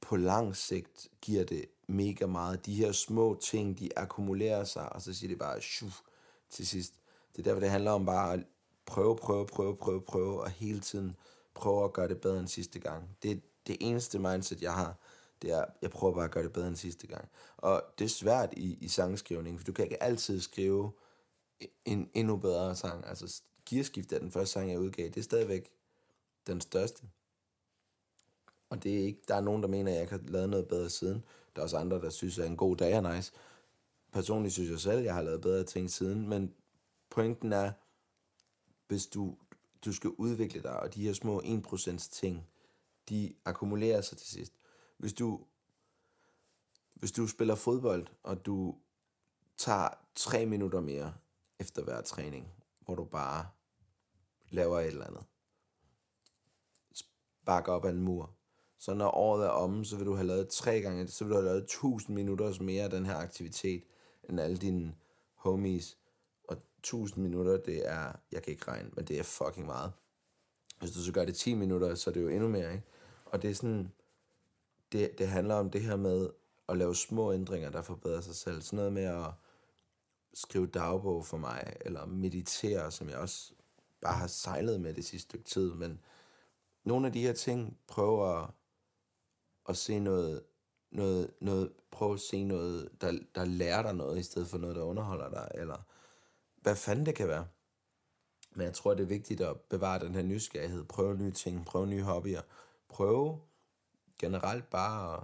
på 0.02 0.16
lang 0.16 0.56
sigt 0.56 1.08
giver 1.22 1.44
det 1.44 1.66
mega 1.88 2.26
meget. 2.26 2.66
De 2.66 2.76
her 2.76 2.92
små 2.92 3.38
ting, 3.42 3.80
de 3.80 3.90
akkumulerer 4.00 4.64
sig, 4.64 4.94
og 4.94 5.02
så 5.02 5.14
siger 5.14 5.28
det 5.28 5.40
bare 5.40 5.62
shuf, 5.62 6.02
til 6.50 6.68
sidst. 6.68 6.94
Det 7.32 7.40
er 7.40 7.44
derfor, 7.44 7.60
det 7.60 7.70
handler 7.70 7.92
om 7.92 8.06
bare 8.06 8.34
at 8.34 8.40
prøve, 8.86 9.16
prøve, 9.16 9.46
prøve, 9.46 9.78
prøve, 9.78 10.02
prøve, 10.02 10.42
og 10.42 10.50
hele 10.50 10.80
tiden 10.80 11.16
prøve 11.54 11.84
at 11.84 11.94
gøre 11.94 12.08
det 12.08 12.22
bedre 12.22 12.40
end 12.40 12.48
sidste 12.48 12.80
gang. 12.80 13.18
Det 13.24 13.32
er 13.32 13.36
det 13.68 13.78
eneste 13.80 14.20
mindset, 14.20 14.62
jeg 14.62 14.74
har, 14.74 14.96
det 15.42 15.52
er, 15.52 15.66
jeg 15.82 15.90
prøver 15.90 16.14
bare 16.14 16.26
at 16.26 16.32
gøre 16.32 16.44
det 16.44 16.54
bedre 16.54 16.68
end 16.68 16.76
sidste 16.76 17.08
gang. 17.08 17.30
Og 17.58 17.84
det 18.00 18.06
er 18.06 18.10
svært 18.10 18.54
i, 18.58 18.78
i 18.82 18.88
sangskrivning, 18.88 19.60
for 19.60 19.66
du 19.66 19.74
kan 19.74 19.86
ikke 19.86 20.04
altid 20.04 20.40
skrive 20.40 20.92
en 21.86 22.10
endnu 22.14 22.38
bedre 22.38 22.76
sang. 22.76 23.08
Altså, 23.08 23.42
Gearskift 23.70 24.14
er 24.14 24.20
den 24.20 24.32
første 24.32 24.54
sang, 24.54 24.72
jeg 24.72 24.80
udgav. 24.80 25.06
Det 25.06 25.18
er 25.18 25.24
stadigvæk 25.24 25.70
den 26.48 26.62
største. 26.62 27.04
Og 28.70 28.84
det 28.84 29.00
er 29.00 29.04
ikke, 29.04 29.22
der 29.28 29.36
er 29.36 29.42
nogen, 29.42 29.62
der 29.62 29.68
mener, 29.68 29.92
at 29.92 29.96
jeg 29.96 30.02
ikke 30.02 30.12
har 30.12 30.32
lavet 30.32 30.50
noget 30.50 30.68
bedre 30.68 30.90
siden. 30.90 31.26
Der 31.56 31.62
er 31.62 31.64
også 31.64 31.78
andre, 31.78 32.02
der 32.02 32.10
synes, 32.10 32.40
at 32.40 32.48
en 32.48 32.58
god 32.58 32.78
dag 32.78 32.94
er 32.94 33.16
nice. 33.16 33.34
Personligt 34.12 34.54
synes 34.54 34.70
jeg 34.70 34.80
selv, 34.80 34.98
at 34.98 35.06
jeg 35.06 35.14
har 35.14 35.22
lavet 35.22 35.42
bedre 35.42 35.64
ting 35.64 35.92
siden, 35.92 36.30
men 36.30 36.54
pointen 37.10 37.54
er, 37.54 37.72
hvis 38.88 39.08
du, 39.08 39.38
du 39.86 39.94
skal 39.94 40.10
udvikle 40.10 40.64
dig, 40.64 40.80
og 40.80 40.94
de 40.94 41.04
her 41.04 41.14
små 41.14 41.42
1% 41.42 41.98
ting, 41.98 42.48
de 43.10 43.34
akkumulerer 43.46 44.02
sig 44.02 44.18
til 44.18 44.28
sidst. 44.28 44.54
Hvis 44.98 45.14
du, 45.14 45.42
hvis 46.94 47.12
du 47.12 47.28
spiller 47.28 47.56
fodbold, 47.56 48.08
og 48.24 48.46
du 48.46 48.76
tager 49.58 49.90
3 50.16 50.46
minutter 50.46 50.82
mere 50.82 51.14
efter 51.60 51.84
hver 51.84 52.02
træning, 52.02 52.54
hvor 52.80 52.96
du 52.96 53.04
bare 53.04 53.48
laver 54.50 54.80
et 54.80 54.88
eller 54.88 55.06
andet, 55.06 55.24
bakker 57.46 57.74
op 57.74 57.86
af 57.86 57.90
en 57.90 58.02
mur, 58.02 58.37
så 58.80 58.94
når 58.94 59.12
året 59.12 59.46
er 59.46 59.50
omme, 59.50 59.86
så 59.86 59.98
vil 59.98 60.06
du 60.06 60.14
have 60.14 60.28
lavet 60.28 60.50
tre 60.50 60.82
gange, 60.82 61.08
så 61.08 61.24
vil 61.24 61.32
du 61.32 61.36
have 61.36 61.46
lavet 61.46 61.64
1000 61.64 62.16
minutter 62.16 62.64
mere 62.64 62.84
af 62.84 62.90
den 62.90 63.06
her 63.06 63.16
aktivitet, 63.16 63.84
end 64.30 64.40
alle 64.40 64.58
dine 64.58 64.96
homies. 65.36 65.98
Og 66.48 66.58
1000 66.80 67.24
minutter, 67.24 67.58
det 67.58 67.90
er, 67.90 68.12
jeg 68.32 68.44
kan 68.44 68.52
ikke 68.52 68.68
regne, 68.68 68.90
men 68.94 69.06
det 69.06 69.20
er 69.20 69.24
fucking 69.24 69.66
meget. 69.66 69.92
Hvis 70.80 70.92
du 70.92 71.04
så 71.04 71.12
gør 71.12 71.26
det 71.26 71.36
10 71.36 71.54
minutter, 71.54 71.96
så 71.96 72.10
er 72.10 72.14
det 72.14 72.22
jo 72.22 72.28
endnu 72.28 72.48
mere, 72.48 72.72
ikke? 72.72 72.86
Og 73.26 73.42
det 73.42 73.50
er 73.50 73.56
sådan, 73.56 73.92
det, 74.92 75.18
det 75.18 75.28
handler 75.28 75.56
om 75.56 75.70
det 75.70 75.82
her 75.82 75.96
med 75.96 76.30
at 76.70 76.78
lave 76.78 76.96
små 76.96 77.34
ændringer, 77.34 77.70
der 77.70 77.82
forbedrer 77.82 78.22
sig 78.22 78.36
selv. 78.36 78.62
Sådan 78.62 78.78
noget 78.78 78.94
med 78.94 79.04
at 79.04 79.32
skrive 80.34 80.68
dagbog 80.68 81.26
for 81.26 81.38
mig, 81.38 81.74
eller 81.82 82.06
meditere, 82.06 82.92
som 82.92 83.10
jeg 83.10 83.18
også 83.18 83.54
bare 84.02 84.16
har 84.16 84.28
sejlet 84.28 84.82
med 84.82 84.94
det 84.94 85.06
sidste 85.06 85.30
stykke 85.30 85.46
tid, 85.46 85.74
men 85.74 86.00
nogle 86.84 87.08
af 87.08 87.14
de 87.14 87.22
her 87.22 87.34
ting 87.34 87.78
prøver 87.88 88.54
at, 89.68 89.78
se 89.78 90.00
noget, 90.00 90.44
noget, 90.92 91.34
noget, 91.42 91.74
prøv 91.92 92.14
at 92.14 92.20
se 92.20 92.44
noget, 92.44 92.90
der, 93.02 93.20
der 93.36 93.46
lærer 93.46 93.82
dig 93.82 93.96
noget, 93.96 94.20
i 94.20 94.24
stedet 94.24 94.48
for 94.48 94.58
noget, 94.58 94.76
der 94.76 94.84
underholder 94.84 95.30
dig, 95.30 95.52
eller 95.56 95.78
hvad 96.62 96.76
fanden 96.76 97.06
det 97.06 97.16
kan 97.16 97.28
være. 97.28 97.48
Men 98.56 98.66
jeg 98.66 98.74
tror, 98.74 98.94
det 98.94 99.04
er 99.04 99.08
vigtigt 99.08 99.42
at 99.42 99.60
bevare 99.60 100.00
den 100.00 100.16
her 100.16 100.22
nysgerrighed, 100.22 100.84
prøve 100.84 101.18
nye 101.18 101.32
ting, 101.32 101.66
prøve 101.66 101.88
nye 101.88 102.04
hobbyer, 102.04 102.42
prøve 102.90 103.42
generelt 104.20 104.70
bare 104.70 105.18
at, 105.18 105.24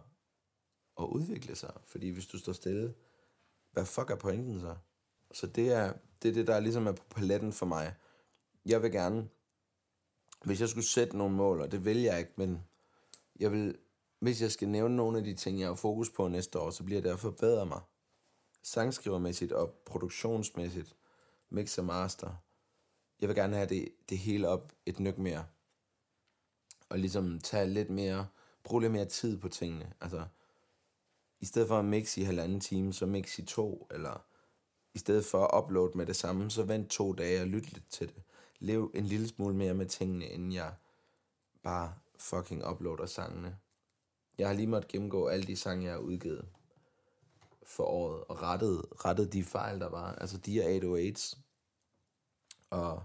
at 1.00 1.06
udvikle 1.06 1.56
sig, 1.56 1.74
fordi 1.86 2.10
hvis 2.10 2.28
du 2.28 2.38
står 2.38 2.54
stille, 2.54 2.94
hvad 3.72 3.86
fuck 3.86 4.10
er 4.10 4.16
pointen 4.16 4.60
så? 4.60 4.76
Så 5.32 5.48
det 5.48 5.74
er 5.74 5.94
det, 6.22 6.30
er 6.30 6.34
det 6.34 6.48
der 6.48 6.60
ligesom 6.60 6.88
er 6.88 6.92
på 6.92 7.04
paletten 7.10 7.54
for 7.54 7.66
mig. 7.66 7.96
Jeg 8.66 8.84
vil 8.84 8.92
gerne, 8.92 9.30
hvis 10.46 10.62
jeg 10.62 10.70
skulle 10.70 10.88
sætte 10.88 11.18
nogle 11.18 11.36
mål, 11.36 11.62
og 11.62 11.72
det 11.72 11.86
vil 11.86 12.02
jeg 12.02 12.20
ikke, 12.20 12.32
men 12.36 12.64
jeg 13.40 13.52
vil, 13.52 13.78
hvis 14.24 14.42
jeg 14.42 14.52
skal 14.52 14.70
nævne 14.70 14.96
nogle 14.96 15.18
af 15.18 15.24
de 15.24 15.34
ting, 15.34 15.60
jeg 15.60 15.68
har 15.68 15.76
fokus 15.76 16.10
på 16.10 16.28
næste 16.28 16.60
år, 16.60 16.70
så 16.70 16.84
bliver 16.84 17.02
det 17.02 17.10
at 17.10 17.20
forbedre 17.20 17.66
mig. 17.66 17.82
Sangskrivermæssigt 18.62 19.52
og 19.52 19.74
produktionsmæssigt, 19.86 20.96
mix 21.50 21.78
og 21.78 21.86
master. 21.86 22.36
Jeg 23.22 23.30
vil 23.30 23.36
gerne 23.36 23.56
have 23.56 23.70
det, 23.70 23.90
det 24.10 24.18
hele 24.18 24.48
op 24.48 24.74
et 24.86 25.00
nyk 25.00 25.18
mere. 25.18 25.46
Og 26.90 27.00
ligesom 27.00 27.40
tage 27.40 27.68
lidt 27.68 27.90
mere, 27.90 28.28
bruge 28.64 28.82
lidt 28.82 28.92
mere 28.92 29.06
tid 29.06 29.38
på 29.38 29.50
tingene. 29.50 29.94
Altså, 30.02 30.26
i 31.40 31.46
stedet 31.46 31.68
for 31.68 31.80
at 31.80 31.86
mixe 31.86 32.22
i 32.22 32.24
halvanden 32.24 32.60
time, 32.60 32.94
så 32.94 33.06
mix 33.06 33.40
i 33.40 33.46
to, 33.46 33.88
eller 33.92 34.26
i 34.94 34.98
stedet 34.98 35.26
for 35.26 35.46
at 35.46 35.64
uploade 35.64 35.98
med 35.98 36.06
det 36.06 36.16
samme, 36.16 36.52
så 36.52 36.64
vent 36.64 36.90
to 36.92 37.14
dage 37.14 37.42
og 37.42 37.48
lyt 37.48 37.74
lidt 37.74 37.90
til 37.90 38.08
det. 38.08 38.24
Lev 38.60 38.92
en 38.96 39.06
lille 39.06 39.28
smule 39.28 39.56
mere 39.56 39.74
med 39.74 39.86
tingene, 39.86 40.26
inden 40.26 40.54
jeg 40.54 40.74
bare 41.64 41.94
fucking 42.18 42.68
uploader 42.72 43.06
sangene. 43.06 43.58
Jeg 44.38 44.48
har 44.48 44.54
lige 44.54 44.68
måttet 44.68 44.92
gennemgå 44.92 45.28
alle 45.28 45.46
de 45.46 45.56
sange, 45.56 45.86
jeg 45.86 45.94
har 45.94 46.00
udgivet 46.00 46.46
for 47.66 47.84
året, 47.84 48.24
og 48.24 48.42
rettet, 48.42 48.86
rettet 49.06 49.34
de 49.34 49.44
fejl, 49.44 49.80
der 49.80 49.90
var. 49.90 50.16
Altså 50.16 50.38
de 50.38 50.62
er 50.62 50.80
808's, 50.80 51.38
og 52.70 53.04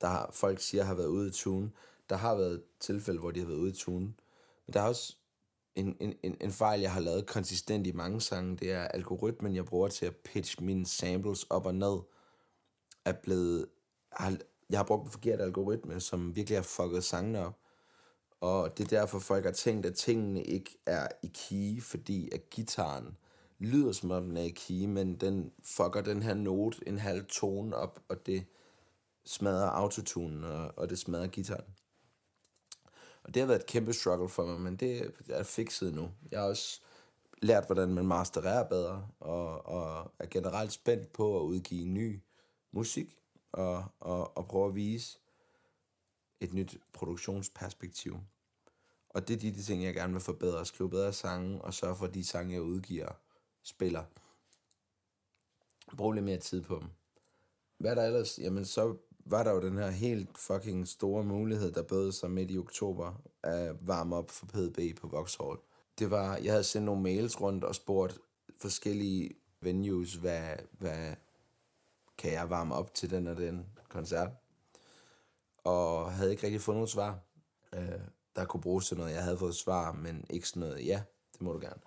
der 0.00 0.06
har, 0.06 0.30
folk 0.32 0.60
siger, 0.60 0.84
har 0.84 0.94
været 0.94 1.06
ude 1.06 1.28
i 1.28 1.32
tune. 1.32 1.70
Der 2.08 2.16
har 2.16 2.34
været 2.34 2.62
tilfælde, 2.80 3.20
hvor 3.20 3.30
de 3.30 3.40
har 3.40 3.46
været 3.46 3.58
ude 3.58 3.70
i 3.70 3.74
tune. 3.74 4.14
Men 4.66 4.72
der 4.72 4.80
er 4.80 4.88
også 4.88 5.16
en, 5.74 5.96
en, 6.00 6.14
en, 6.22 6.36
en 6.40 6.52
fejl, 6.52 6.80
jeg 6.80 6.92
har 6.92 7.00
lavet 7.00 7.26
konsistent 7.26 7.86
i 7.86 7.92
mange 7.92 8.20
sange, 8.20 8.56
det 8.56 8.72
er 8.72 8.82
algoritmen, 8.82 9.56
jeg 9.56 9.64
bruger 9.64 9.88
til 9.88 10.06
at 10.06 10.16
pitch 10.16 10.62
mine 10.62 10.86
samples 10.86 11.44
op 11.44 11.66
og 11.66 11.74
ned, 11.74 11.98
er 13.04 13.12
blevet... 13.12 13.66
Har, 14.12 14.38
jeg 14.70 14.78
har 14.78 14.84
brugt 14.84 15.04
en 15.04 15.10
forkert 15.10 15.40
algoritme, 15.40 16.00
som 16.00 16.36
virkelig 16.36 16.58
har 16.58 16.62
fucket 16.62 17.04
sangene 17.04 17.46
op. 17.46 17.59
Og 18.40 18.78
det 18.78 18.84
er 18.84 18.98
derfor, 18.98 19.18
folk 19.18 19.44
har 19.44 19.52
tænkt, 19.52 19.86
at 19.86 19.94
tingene 19.94 20.42
ikke 20.42 20.78
er 20.86 21.08
i 21.22 21.30
key, 21.34 21.82
fordi 21.82 22.30
at 22.34 22.50
gitaren 22.50 23.16
lyder 23.58 23.92
som 23.92 24.10
om 24.10 24.26
den 24.26 24.36
er 24.36 24.42
i 24.42 24.50
key, 24.50 24.84
men 24.84 25.14
den 25.14 25.52
fucker 25.62 26.00
den 26.00 26.22
her 26.22 26.34
note 26.34 26.88
en 26.88 26.98
halv 26.98 27.24
tone 27.26 27.76
op, 27.76 28.00
og 28.08 28.26
det 28.26 28.44
smadrer 29.24 29.68
autotunen, 29.68 30.44
og, 30.44 30.72
og 30.76 30.90
det 30.90 30.98
smadrer 30.98 31.26
gitaren. 31.26 31.64
Og 33.22 33.34
det 33.34 33.40
har 33.40 33.46
været 33.46 33.60
et 33.60 33.66
kæmpe 33.66 33.92
struggle 33.92 34.28
for 34.28 34.46
mig, 34.46 34.60
men 34.60 34.76
det 34.76 35.12
er 35.28 35.42
fikset 35.42 35.94
nu. 35.94 36.10
Jeg 36.30 36.40
har 36.40 36.46
også 36.46 36.80
lært, 37.42 37.66
hvordan 37.66 37.94
man 37.94 38.06
mastererer 38.06 38.68
bedre, 38.68 39.06
og, 39.20 39.66
og 39.66 40.12
er 40.18 40.26
generelt 40.26 40.72
spændt 40.72 41.12
på 41.12 41.40
at 41.40 41.42
udgive 41.42 41.86
ny 41.86 42.20
musik, 42.72 43.16
og, 43.52 43.84
og, 44.00 44.36
og 44.36 44.48
prøve 44.48 44.68
at 44.68 44.74
vise 44.74 45.18
et 46.40 46.54
nyt 46.54 46.78
produktionsperspektiv. 46.92 48.16
Og 49.08 49.28
det 49.28 49.34
er 49.34 49.40
de, 49.40 49.50
de 49.50 49.62
ting, 49.62 49.82
jeg 49.82 49.94
gerne 49.94 50.12
vil 50.12 50.22
forbedre. 50.22 50.66
Skrive 50.66 50.90
bedre 50.90 51.12
sange, 51.12 51.62
og 51.62 51.74
sørge 51.74 51.96
for, 51.96 52.06
at 52.06 52.14
de 52.14 52.24
sange, 52.24 52.54
jeg 52.54 52.62
udgiver, 52.62 53.08
spiller. 53.62 54.04
Brug 55.96 56.12
lidt 56.12 56.24
mere 56.24 56.38
tid 56.38 56.62
på 56.62 56.78
dem. 56.80 56.88
Hvad 57.78 57.96
der 57.96 58.04
ellers? 58.04 58.38
Jamen, 58.38 58.64
så 58.64 58.96
var 59.24 59.42
der 59.42 59.50
jo 59.50 59.60
den 59.60 59.76
her 59.76 59.90
helt 59.90 60.38
fucking 60.38 60.88
store 60.88 61.24
mulighed, 61.24 61.72
der 61.72 61.82
bød 61.82 62.12
sig 62.12 62.30
midt 62.30 62.50
i 62.50 62.58
oktober 62.58 63.22
at 63.42 63.76
varme 63.86 64.16
op 64.16 64.30
for 64.30 64.46
PDB 64.46 65.00
på 65.00 65.08
Vauxhall. 65.08 65.58
Det 65.98 66.10
var, 66.10 66.36
jeg 66.36 66.52
havde 66.52 66.64
sendt 66.64 66.84
nogle 66.84 67.02
mails 67.02 67.40
rundt 67.40 67.64
og 67.64 67.74
spurgt 67.74 68.18
forskellige 68.60 69.30
venues, 69.60 70.14
hvad, 70.14 70.56
hvad 70.72 71.14
kan 72.18 72.32
jeg 72.32 72.50
varme 72.50 72.74
op 72.74 72.94
til 72.94 73.10
den 73.10 73.26
og 73.26 73.36
den 73.36 73.66
koncert? 73.88 74.30
Og 75.64 76.12
havde 76.12 76.30
ikke 76.30 76.42
rigtig 76.42 76.60
fundet 76.60 76.78
noget 76.78 76.90
svar, 76.90 77.18
øh, 77.72 78.00
der 78.36 78.44
kunne 78.44 78.60
bruges 78.60 78.88
til 78.88 78.96
noget. 78.96 79.12
Jeg 79.12 79.22
havde 79.22 79.38
fået 79.38 79.56
svar, 79.56 79.92
men 79.92 80.24
ikke 80.30 80.48
sådan 80.48 80.60
noget, 80.60 80.86
ja, 80.86 81.02
det 81.32 81.42
må 81.42 81.52
du 81.52 81.58
gerne. 81.58 81.80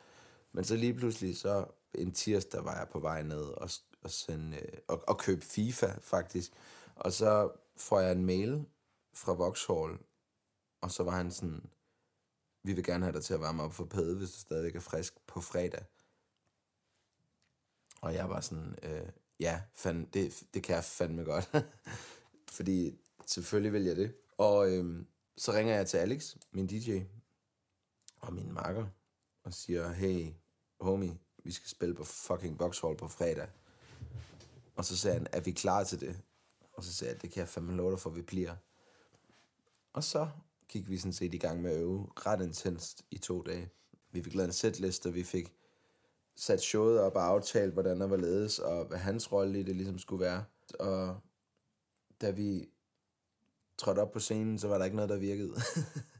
Men 0.51 0.63
så 0.63 0.75
lige 0.75 0.93
pludselig, 0.93 1.37
så 1.37 1.65
en 1.93 2.11
tirsdag 2.11 2.65
var 2.65 2.77
jeg 2.77 2.87
på 2.91 2.99
vej 2.99 3.23
ned 3.23 3.43
og, 3.43 3.69
og, 4.03 4.11
sende, 4.11 4.57
øh, 4.57 4.77
og, 4.87 5.03
og 5.07 5.17
købe 5.17 5.41
FIFA 5.41 5.93
faktisk. 6.01 6.51
Og 6.95 7.13
så 7.13 7.51
får 7.77 7.99
jeg 7.99 8.11
en 8.11 8.25
mail 8.25 8.65
fra 9.13 9.33
Vauxhall, 9.33 9.97
og 10.81 10.91
så 10.91 11.03
var 11.03 11.11
han 11.11 11.31
sådan, 11.31 11.69
vi 12.63 12.73
vil 12.73 12.83
gerne 12.83 13.05
have 13.05 13.13
dig 13.13 13.23
til 13.23 13.33
at 13.33 13.39
varme 13.39 13.63
op 13.63 13.73
for 13.73 13.85
pæde, 13.85 14.15
hvis 14.15 14.31
du 14.31 14.39
stadigvæk 14.39 14.75
er 14.75 14.79
frisk 14.79 15.13
på 15.27 15.41
fredag. 15.41 15.85
Og 18.01 18.13
jeg 18.13 18.29
var 18.29 18.41
sådan, 18.41 18.75
øh, 18.83 19.09
ja, 19.39 19.61
fand, 19.73 20.07
det, 20.07 20.43
det 20.53 20.63
kan 20.63 20.75
jeg 20.75 20.83
fandme 20.83 21.23
godt. 21.23 21.55
Fordi 22.57 22.99
selvfølgelig 23.25 23.73
vil 23.73 23.83
jeg 23.83 23.95
det. 23.95 24.15
Og 24.37 24.71
øhm, 24.71 25.07
så 25.37 25.51
ringer 25.51 25.75
jeg 25.75 25.87
til 25.87 25.97
Alex, 25.97 26.35
min 26.51 26.67
DJ, 26.67 26.99
og 28.21 28.33
min 28.33 28.53
makker, 28.53 28.85
og 29.43 29.53
siger, 29.53 29.91
hey, 29.91 30.33
homie, 30.79 31.17
vi 31.43 31.51
skal 31.51 31.69
spille 31.69 31.95
på 31.95 32.03
fucking 32.03 32.59
Vauxhall 32.59 32.97
på 32.97 33.07
fredag. 33.07 33.47
Og 34.75 34.85
så 34.85 34.97
sagde 34.97 35.17
han, 35.17 35.27
er 35.31 35.39
vi 35.39 35.51
klar 35.51 35.83
til 35.83 35.99
det? 35.99 36.21
Og 36.73 36.83
så 36.83 36.93
sagde 36.93 37.13
jeg, 37.13 37.21
det 37.21 37.31
kan 37.31 37.39
jeg 37.39 37.47
fandme 37.47 37.75
love 37.75 37.91
dig 37.91 37.99
for, 37.99 38.09
vi 38.09 38.21
bliver. 38.21 38.55
Og 39.93 40.03
så 40.03 40.29
gik 40.67 40.89
vi 40.89 40.97
sådan 40.97 41.13
set 41.13 41.33
i 41.33 41.37
gang 41.37 41.61
med 41.61 41.71
at 41.71 41.77
øve 41.77 42.07
ret 42.15 42.41
intenst 42.41 43.05
i 43.11 43.17
to 43.17 43.41
dage. 43.41 43.69
Vi 44.11 44.23
fik 44.23 44.35
lavet 44.35 44.47
en 44.47 44.53
setliste, 44.53 45.13
vi 45.13 45.23
fik 45.23 45.53
sat 46.35 46.61
showet 46.61 46.99
op 46.99 47.15
og 47.15 47.23
aftalt, 47.23 47.73
hvordan 47.73 48.01
der 48.01 48.07
var 48.07 48.17
ledes, 48.17 48.59
og 48.59 48.85
hvad 48.85 48.97
hans 48.97 49.31
rolle 49.31 49.59
i 49.59 49.63
det 49.63 49.75
ligesom 49.75 49.99
skulle 49.99 50.25
være. 50.25 50.43
Og 50.79 51.19
da 52.21 52.31
vi 52.31 52.69
trådte 53.77 53.99
op 53.99 54.11
på 54.11 54.19
scenen, 54.19 54.59
så 54.59 54.67
var 54.67 54.77
der 54.77 54.85
ikke 54.85 54.95
noget, 54.95 55.09
der 55.09 55.17
virkede. 55.17 55.53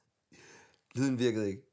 Lyden 0.96 1.20
virkede 1.20 1.50
ikke. 1.50 1.64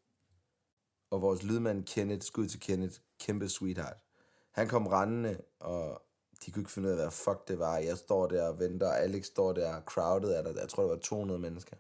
Og 1.11 1.23
vores 1.23 1.43
lydmand 1.43 1.85
Kenneth, 1.85 2.27
skud 2.27 2.49
til 2.49 2.61
Kenneth, 2.61 3.01
kæmpe 3.19 3.49
sweetheart. 3.49 4.05
Han 4.51 4.69
kom 4.69 4.87
rendende, 4.87 5.43
og 5.61 6.03
de 6.47 6.53
kunne 6.53 6.61
ikke 6.61 6.71
finde 6.71 6.89
ud 6.89 6.93
af, 6.93 6.99
hvad 6.99 7.11
fuck 7.11 7.49
det 7.49 7.59
var. 7.59 7.77
Jeg 7.77 7.99
står 7.99 8.27
der 8.27 8.49
og 8.49 8.59
venter, 8.59 8.87
og 8.87 9.01
Alex 9.01 9.27
står 9.27 9.53
der, 9.53 9.81
crowded 9.81 10.33
er 10.33 10.43
der, 10.43 10.61
jeg 10.61 10.69
tror, 10.69 10.83
der 10.83 10.91
var 10.91 10.97
200 10.97 11.41
mennesker. 11.41 11.77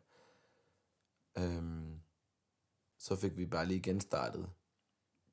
Øhm, 1.38 2.00
så 2.98 3.16
fik 3.16 3.36
vi 3.36 3.46
bare 3.46 3.66
lige 3.66 3.82
genstartet 3.82 4.50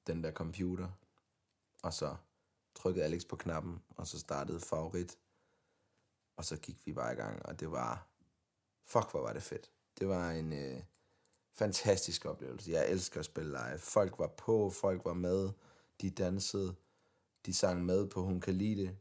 den 0.08 0.24
der 0.24 0.32
computer, 0.32 0.90
og 1.84 1.94
så 1.94 2.16
trykkede 2.76 3.06
Alex 3.06 3.28
på 3.30 3.36
knappen, 3.36 3.84
og 3.90 4.08
så 4.08 4.20
startede 4.20 4.60
favorit, 4.60 5.18
og 6.36 6.46
så 6.46 6.58
gik 6.58 6.86
vi 6.86 6.94
bare 6.94 7.14
i 7.14 7.16
gang, 7.16 7.46
og 7.46 7.60
det 7.60 7.72
var, 7.72 8.08
fuck 8.88 9.12
hvor 9.12 9.22
var 9.22 9.34
det 9.34 9.44
fedt. 9.44 9.72
Det 10.00 10.08
var 10.08 10.32
en 10.32 10.54
øh, 10.54 10.80
fantastisk 11.54 12.26
oplevelse. 12.26 12.72
Jeg 12.72 12.90
elsker 12.90 13.20
at 13.20 13.26
spille 13.26 13.50
live. 13.50 13.80
Folk 13.80 14.20
var 14.20 14.28
på, 14.28 14.70
folk 14.70 15.06
var 15.06 15.14
med, 15.14 15.50
de 16.02 16.10
dansede, 16.10 16.76
de 17.46 17.54
sang 17.54 17.86
med 17.86 18.10
på 18.10 18.24
Hun 18.24 18.42
kan 18.42 18.54
lide 18.54 18.82
det. 18.82 18.98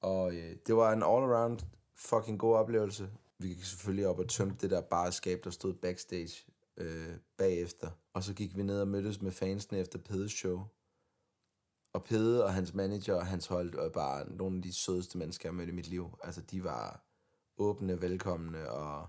Og 0.00 0.34
øh, 0.34 0.56
det 0.66 0.76
var 0.76 0.92
en 0.92 1.02
all-around 1.02 1.66
fucking 1.94 2.38
god 2.38 2.56
oplevelse. 2.56 3.10
Vi 3.38 3.48
gik 3.48 3.64
selvfølgelig 3.64 4.06
op 4.06 4.18
og 4.18 4.28
tømte 4.28 4.56
det 4.60 4.70
der 4.70 4.80
barskab, 4.80 5.44
der 5.44 5.50
stod 5.50 5.74
backstage 5.74 6.46
øh, 6.76 7.16
bagefter. 7.36 7.90
Og 8.12 8.22
så 8.22 8.34
gik 8.34 8.56
vi 8.56 8.62
ned 8.62 8.80
og 8.80 8.88
mødtes 8.88 9.22
med 9.22 9.32
fansene 9.32 9.78
efter 9.78 9.98
Pedes 9.98 10.32
show. 10.32 10.60
Og 11.92 12.04
Pede 12.04 12.44
og 12.44 12.54
hans 12.54 12.74
manager 12.74 13.14
og 13.14 13.26
hans 13.26 13.46
hold 13.46 13.74
var 13.74 13.88
bare 13.88 14.30
nogle 14.30 14.56
af 14.56 14.62
de 14.62 14.72
sødeste 14.72 15.18
mennesker, 15.18 15.48
jeg 15.48 15.54
mødte 15.54 15.72
i 15.72 15.74
mit 15.74 15.88
liv. 15.88 16.18
Altså, 16.22 16.40
de 16.40 16.64
var 16.64 17.07
åbne, 17.58 18.02
velkomne, 18.02 18.70
og 18.70 19.08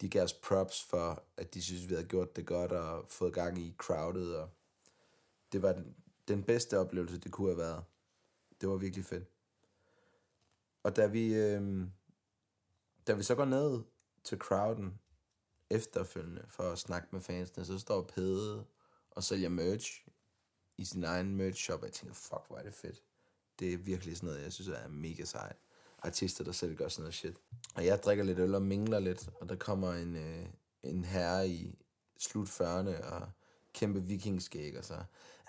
de 0.00 0.08
gav 0.08 0.22
os 0.22 0.32
props 0.32 0.82
for, 0.82 1.22
at 1.36 1.54
de 1.54 1.62
synes, 1.62 1.88
vi 1.88 1.94
havde 1.94 2.08
gjort 2.08 2.36
det 2.36 2.46
godt, 2.46 2.72
og 2.72 3.04
fået 3.08 3.34
gang 3.34 3.58
i 3.58 3.74
crowded, 3.78 4.32
og 4.32 4.50
det 5.52 5.62
var 5.62 5.72
den, 5.72 5.96
den 6.28 6.42
bedste 6.42 6.78
oplevelse, 6.78 7.18
det 7.18 7.32
kunne 7.32 7.48
have 7.48 7.58
været. 7.58 7.84
Det 8.60 8.68
var 8.68 8.76
virkelig 8.76 9.04
fedt. 9.04 9.28
Og 10.82 10.96
da 10.96 11.06
vi, 11.06 11.34
øh, 11.34 11.86
da 13.06 13.12
vi 13.12 13.22
så 13.22 13.34
går 13.34 13.44
ned 13.44 13.82
til 14.24 14.38
crowden 14.38 14.98
efterfølgende 15.70 16.44
for 16.48 16.62
at 16.62 16.78
snakke 16.78 17.08
med 17.12 17.20
fansene, 17.20 17.64
så 17.64 17.78
står 17.78 18.02
Pede 18.02 18.64
og 19.10 19.24
sælger 19.24 19.48
merch 19.48 20.06
i 20.76 20.84
sin 20.84 21.04
egen 21.04 21.36
merch 21.36 21.62
shop, 21.62 21.80
og 21.80 21.86
jeg 21.86 21.92
tænker, 21.92 22.14
fuck, 22.14 22.46
hvor 22.48 22.58
er 22.58 22.62
det 22.62 22.74
fedt. 22.74 23.02
Det 23.58 23.72
er 23.72 23.76
virkelig 23.76 24.16
sådan 24.16 24.26
noget, 24.26 24.42
jeg 24.42 24.52
synes 24.52 24.68
er 24.68 24.88
mega 24.88 25.24
sejt. 25.24 25.56
Artister, 26.02 26.44
der 26.44 26.52
selv 26.52 26.76
gør 26.76 26.88
sådan 26.88 27.02
noget 27.02 27.14
shit. 27.14 27.36
Og 27.74 27.86
jeg 27.86 28.02
drikker 28.02 28.24
lidt 28.24 28.38
øl 28.38 28.54
og 28.54 28.62
mingler 28.62 28.98
lidt, 28.98 29.28
og 29.40 29.48
der 29.48 29.56
kommer 29.56 29.92
en, 29.92 30.16
øh, 30.16 30.46
en 30.82 31.04
herre 31.04 31.48
i 31.48 31.78
slut 32.18 32.48
40'erne 32.48 33.12
og 33.12 33.28
kæmpe 33.74 34.02
vikingskæg, 34.02 34.78
og 34.78 34.84
så, 34.84 34.94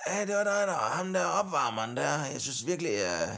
hey, 0.07 0.27
det 0.27 0.35
var 0.35 0.43
dig, 0.43 0.67
der 0.67 0.73
ham 0.73 1.13
der 1.13 1.25
opvarmeren 1.25 1.97
der. 1.97 2.25
Jeg 2.25 2.41
synes 2.41 2.67
virkelig, 2.67 2.91
øh, 2.91 3.37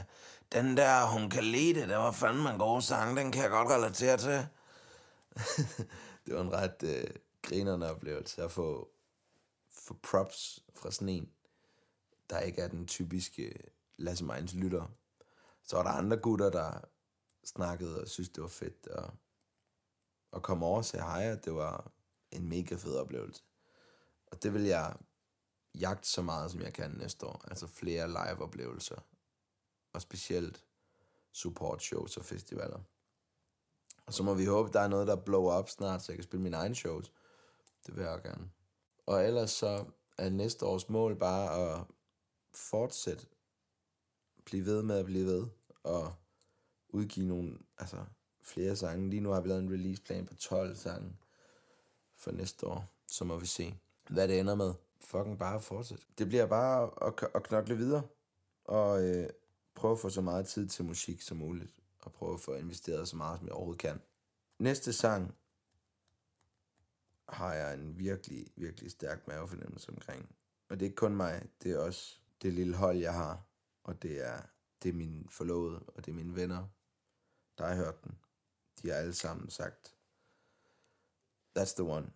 den 0.52 0.76
der, 0.76 1.06
hun 1.06 1.30
kan 1.30 1.44
lide 1.44 1.80
det, 1.80 1.88
der 1.88 1.96
var 1.96 2.12
fandme 2.12 2.50
en 2.50 2.58
god 2.58 2.82
sang, 2.82 3.16
den 3.16 3.32
kan 3.32 3.42
jeg 3.42 3.50
godt 3.50 3.68
relatere 3.68 4.16
til. 4.16 4.46
det 6.26 6.34
var 6.34 6.40
en 6.40 6.52
ret 6.52 6.82
øh, 6.82 7.06
grinerende 7.42 7.90
oplevelse 7.90 8.42
at 8.42 8.50
få, 8.50 8.88
få 9.70 9.96
props 10.02 10.60
fra 10.74 10.90
sådan 10.90 11.08
en, 11.08 11.28
der 12.30 12.38
ikke 12.38 12.62
er 12.62 12.68
den 12.68 12.86
typiske 12.86 13.54
Lasse 13.96 14.24
Meins 14.24 14.54
lytter. 14.54 14.86
Så 15.64 15.76
var 15.76 15.82
der 15.82 15.90
andre 15.90 16.16
gutter, 16.16 16.50
der 16.50 16.80
snakkede 17.44 18.00
og 18.00 18.08
synes 18.08 18.28
det 18.28 18.42
var 18.42 18.48
fedt 18.48 18.86
at, 18.90 19.10
at 20.32 20.42
komme 20.42 20.66
over 20.66 20.78
og 20.78 20.84
sige 20.84 21.02
hej, 21.02 21.32
og 21.32 21.44
det 21.44 21.54
var 21.54 21.92
en 22.30 22.48
mega 22.48 22.74
fed 22.74 22.96
oplevelse. 22.96 23.42
Og 24.26 24.42
det 24.42 24.54
vil 24.54 24.62
jeg 24.62 24.96
jagte 25.74 26.08
så 26.08 26.22
meget, 26.22 26.50
som 26.50 26.60
jeg 26.60 26.72
kan 26.72 26.90
næste 26.90 27.26
år. 27.26 27.44
Altså 27.48 27.66
flere 27.66 28.08
live-oplevelser. 28.08 28.98
Og 29.92 30.02
specielt 30.02 30.64
support 31.32 31.82
shows 31.82 32.16
og 32.16 32.24
festivaler. 32.24 32.80
Og 34.06 34.14
så 34.14 34.22
må 34.22 34.34
vi 34.34 34.44
håbe, 34.44 34.72
der 34.72 34.80
er 34.80 34.88
noget, 34.88 35.06
der 35.06 35.16
blower 35.16 35.52
op 35.52 35.70
snart, 35.70 36.02
så 36.02 36.12
jeg 36.12 36.16
kan 36.16 36.24
spille 36.24 36.42
mine 36.42 36.56
egne 36.56 36.74
shows. 36.74 37.12
Det 37.86 37.96
vil 37.96 38.04
jeg 38.04 38.22
gerne. 38.22 38.50
Og 39.06 39.24
ellers 39.24 39.50
så 39.50 39.84
er 40.18 40.28
næste 40.28 40.66
års 40.66 40.88
mål 40.88 41.16
bare 41.16 41.72
at 41.72 41.84
fortsætte, 42.54 43.26
blive 44.44 44.66
ved 44.66 44.82
med 44.82 44.98
at 44.98 45.04
blive 45.04 45.26
ved, 45.26 45.46
og 45.82 46.14
udgive 46.94 47.26
nogle, 47.26 47.58
altså 47.78 48.04
flere 48.42 48.76
sange. 48.76 49.10
Lige 49.10 49.20
nu 49.20 49.30
har 49.30 49.40
vi 49.40 49.48
lavet 49.48 49.62
en 49.62 49.72
releaseplan 49.72 50.26
på 50.26 50.34
12 50.34 50.76
sange 50.76 51.16
for 52.16 52.30
næste 52.30 52.66
år. 52.66 52.84
Så 53.06 53.24
må 53.24 53.38
vi 53.38 53.46
se, 53.46 53.74
hvad 54.08 54.28
det 54.28 54.40
ender 54.40 54.54
med. 54.54 54.74
Fucking 55.00 55.38
bare 55.38 55.60
fortsætte. 55.60 56.04
Det 56.18 56.28
bliver 56.28 56.46
bare 56.46 56.90
at, 57.06 57.28
at 57.34 57.42
knokle 57.42 57.76
videre, 57.76 58.02
og 58.64 59.02
øh, 59.02 59.30
prøve 59.74 59.92
at 59.92 59.98
få 59.98 60.08
så 60.08 60.20
meget 60.20 60.46
tid 60.46 60.68
til 60.68 60.84
musik 60.84 61.22
som 61.22 61.36
muligt, 61.36 61.72
og 62.00 62.12
prøve 62.12 62.34
at 62.34 62.40
få 62.40 62.54
investeret 62.54 63.08
så 63.08 63.16
meget, 63.16 63.38
som 63.38 63.46
jeg 63.46 63.54
overhovedet 63.54 63.80
kan. 63.80 64.00
Næste 64.58 64.92
sang 64.92 65.34
har 67.28 67.54
jeg 67.54 67.74
en 67.74 67.98
virkelig, 67.98 68.46
virkelig 68.56 68.90
stærk 68.90 69.28
mavefornemmelse 69.28 69.90
omkring. 69.90 70.36
Og 70.68 70.80
det 70.80 70.86
er 70.86 70.88
ikke 70.88 70.96
kun 70.96 71.16
mig, 71.16 71.48
det 71.62 71.72
er 71.72 71.78
også 71.78 72.18
det 72.42 72.52
lille 72.52 72.76
hold, 72.76 72.98
jeg 72.98 73.14
har. 73.14 73.42
Og 73.84 74.02
det 74.02 74.26
er, 74.26 74.40
det 74.82 74.88
er 74.88 74.92
min 74.92 75.26
forlovede, 75.30 75.78
og 75.78 76.06
det 76.06 76.12
er 76.12 76.16
mine 76.16 76.36
venner, 76.36 76.66
der 77.58 77.66
har 77.66 77.74
hørt 77.74 78.04
den. 78.04 78.18
De 78.82 78.88
har 78.88 78.96
alle 78.96 79.14
sammen 79.14 79.50
sagt, 79.50 79.94
that's 81.58 81.74
the 81.74 81.84
one. 81.84 82.10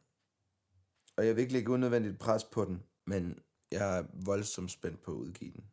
Og 1.16 1.26
jeg 1.26 1.36
vil 1.36 1.42
ikke 1.42 1.52
lægge 1.52 1.72
unødvendigt 1.72 2.18
pres 2.18 2.44
på 2.44 2.64
den, 2.64 2.82
men 3.04 3.42
jeg 3.70 3.98
er 3.98 4.04
voldsomt 4.12 4.70
spændt 4.70 5.02
på 5.02 5.10
at 5.10 5.16
udgive 5.16 5.52
den. 5.52 5.64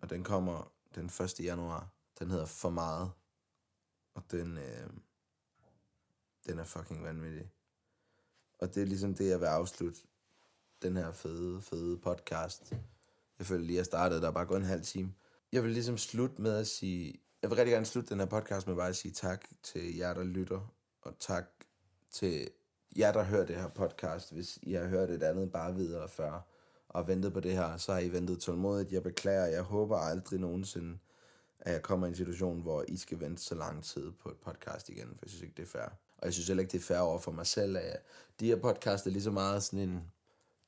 Og 0.00 0.10
den 0.10 0.24
kommer 0.24 0.72
den 0.94 1.06
1. 1.06 1.40
januar. 1.40 1.88
Den 2.18 2.30
hedder 2.30 2.46
For 2.46 2.70
Meget. 2.70 3.10
Og 4.14 4.22
den, 4.30 4.58
øh, 4.58 4.90
den 6.46 6.58
er 6.58 6.64
fucking 6.64 7.04
vanvittig. 7.04 7.50
Og 8.58 8.74
det 8.74 8.82
er 8.82 8.86
ligesom 8.86 9.14
det, 9.14 9.28
jeg 9.28 9.40
vil 9.40 9.46
afslutte 9.46 9.98
den 10.82 10.96
her 10.96 11.12
fede, 11.12 11.62
fede 11.62 11.98
podcast. 11.98 12.72
Jeg 13.38 13.46
føler 13.46 13.64
lige, 13.64 13.76
at 13.76 13.78
jeg 13.78 13.86
startede, 13.86 14.20
der 14.20 14.28
er 14.28 14.32
bare 14.32 14.46
gået 14.46 14.60
en 14.60 14.66
halv 14.66 14.82
time. 14.82 15.14
Jeg 15.52 15.62
vil 15.62 15.72
ligesom 15.72 15.98
slutte 15.98 16.42
med 16.42 16.56
at 16.56 16.66
sige, 16.66 17.20
jeg 17.42 17.50
vil 17.50 17.56
rigtig 17.56 17.72
gerne 17.72 17.86
slutte 17.86 18.10
den 18.10 18.20
her 18.20 18.26
podcast 18.26 18.66
med 18.66 18.76
bare 18.76 18.88
at 18.88 18.96
sige 18.96 19.12
tak 19.12 19.44
til 19.62 19.96
jer, 19.96 20.14
der 20.14 20.24
lytter, 20.24 20.72
og 21.02 21.18
tak 21.18 21.44
til 22.10 22.48
jer, 22.96 23.12
der 23.12 23.22
hører 23.22 23.46
det 23.46 23.56
her 23.56 23.68
podcast. 23.68 24.32
Hvis 24.32 24.58
I 24.62 24.72
har 24.72 24.86
hørt 24.86 25.10
et 25.10 25.22
andet 25.22 25.52
bare 25.52 25.74
videre 25.74 26.08
før, 26.08 26.46
og 26.88 27.08
ventet 27.08 27.32
på 27.32 27.40
det 27.40 27.52
her, 27.52 27.76
så 27.76 27.92
har 27.92 28.00
I 28.00 28.12
ventet 28.12 28.40
tålmodigt. 28.40 28.92
Jeg 28.92 29.02
beklager, 29.02 29.46
jeg 29.46 29.62
håber 29.62 29.96
aldrig 29.96 30.40
nogensinde, 30.40 30.98
at 31.60 31.72
jeg 31.72 31.82
kommer 31.82 32.06
i 32.06 32.08
en 32.08 32.16
situation, 32.16 32.60
hvor 32.62 32.84
I 32.88 32.96
skal 32.96 33.20
vente 33.20 33.42
så 33.42 33.54
lang 33.54 33.84
tid 33.84 34.12
på 34.12 34.28
et 34.28 34.36
podcast 34.36 34.88
igen, 34.88 35.08
for 35.08 35.18
jeg 35.22 35.30
synes 35.30 35.42
ikke, 35.42 35.54
det 35.56 35.62
er 35.62 35.66
fair. 35.66 35.88
Og 36.18 36.24
jeg 36.24 36.32
synes 36.32 36.48
heller 36.48 36.60
ikke, 36.60 36.72
det 36.72 36.78
er 36.78 36.82
fair 36.82 36.98
over 36.98 37.18
for 37.18 37.32
mig 37.32 37.46
selv, 37.46 37.76
at 37.76 38.02
de 38.40 38.46
her 38.46 38.56
podcast 38.56 39.06
er 39.06 39.10
lige 39.10 39.22
så 39.22 39.30
meget 39.30 39.62
sådan 39.62 39.88
en, 39.88 40.12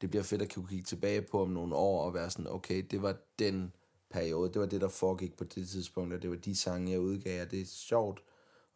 det 0.00 0.10
bliver 0.10 0.22
fedt 0.22 0.42
at 0.42 0.54
kunne 0.54 0.68
kigge 0.68 0.84
tilbage 0.84 1.22
på 1.22 1.42
om 1.42 1.50
nogle 1.50 1.74
år, 1.74 2.04
og 2.04 2.14
være 2.14 2.30
sådan, 2.30 2.50
okay, 2.50 2.86
det 2.90 3.02
var 3.02 3.16
den 3.38 3.72
periode, 4.12 4.52
det 4.52 4.60
var 4.60 4.66
det, 4.66 4.80
der 4.80 4.88
foregik 4.88 5.36
på 5.36 5.44
det 5.44 5.68
tidspunkt, 5.68 6.14
og 6.14 6.22
det 6.22 6.30
var 6.30 6.36
de 6.36 6.56
sange, 6.56 6.92
jeg 6.92 7.00
udgav, 7.00 7.42
og 7.42 7.50
det 7.50 7.60
er 7.60 7.66
sjovt 7.66 8.22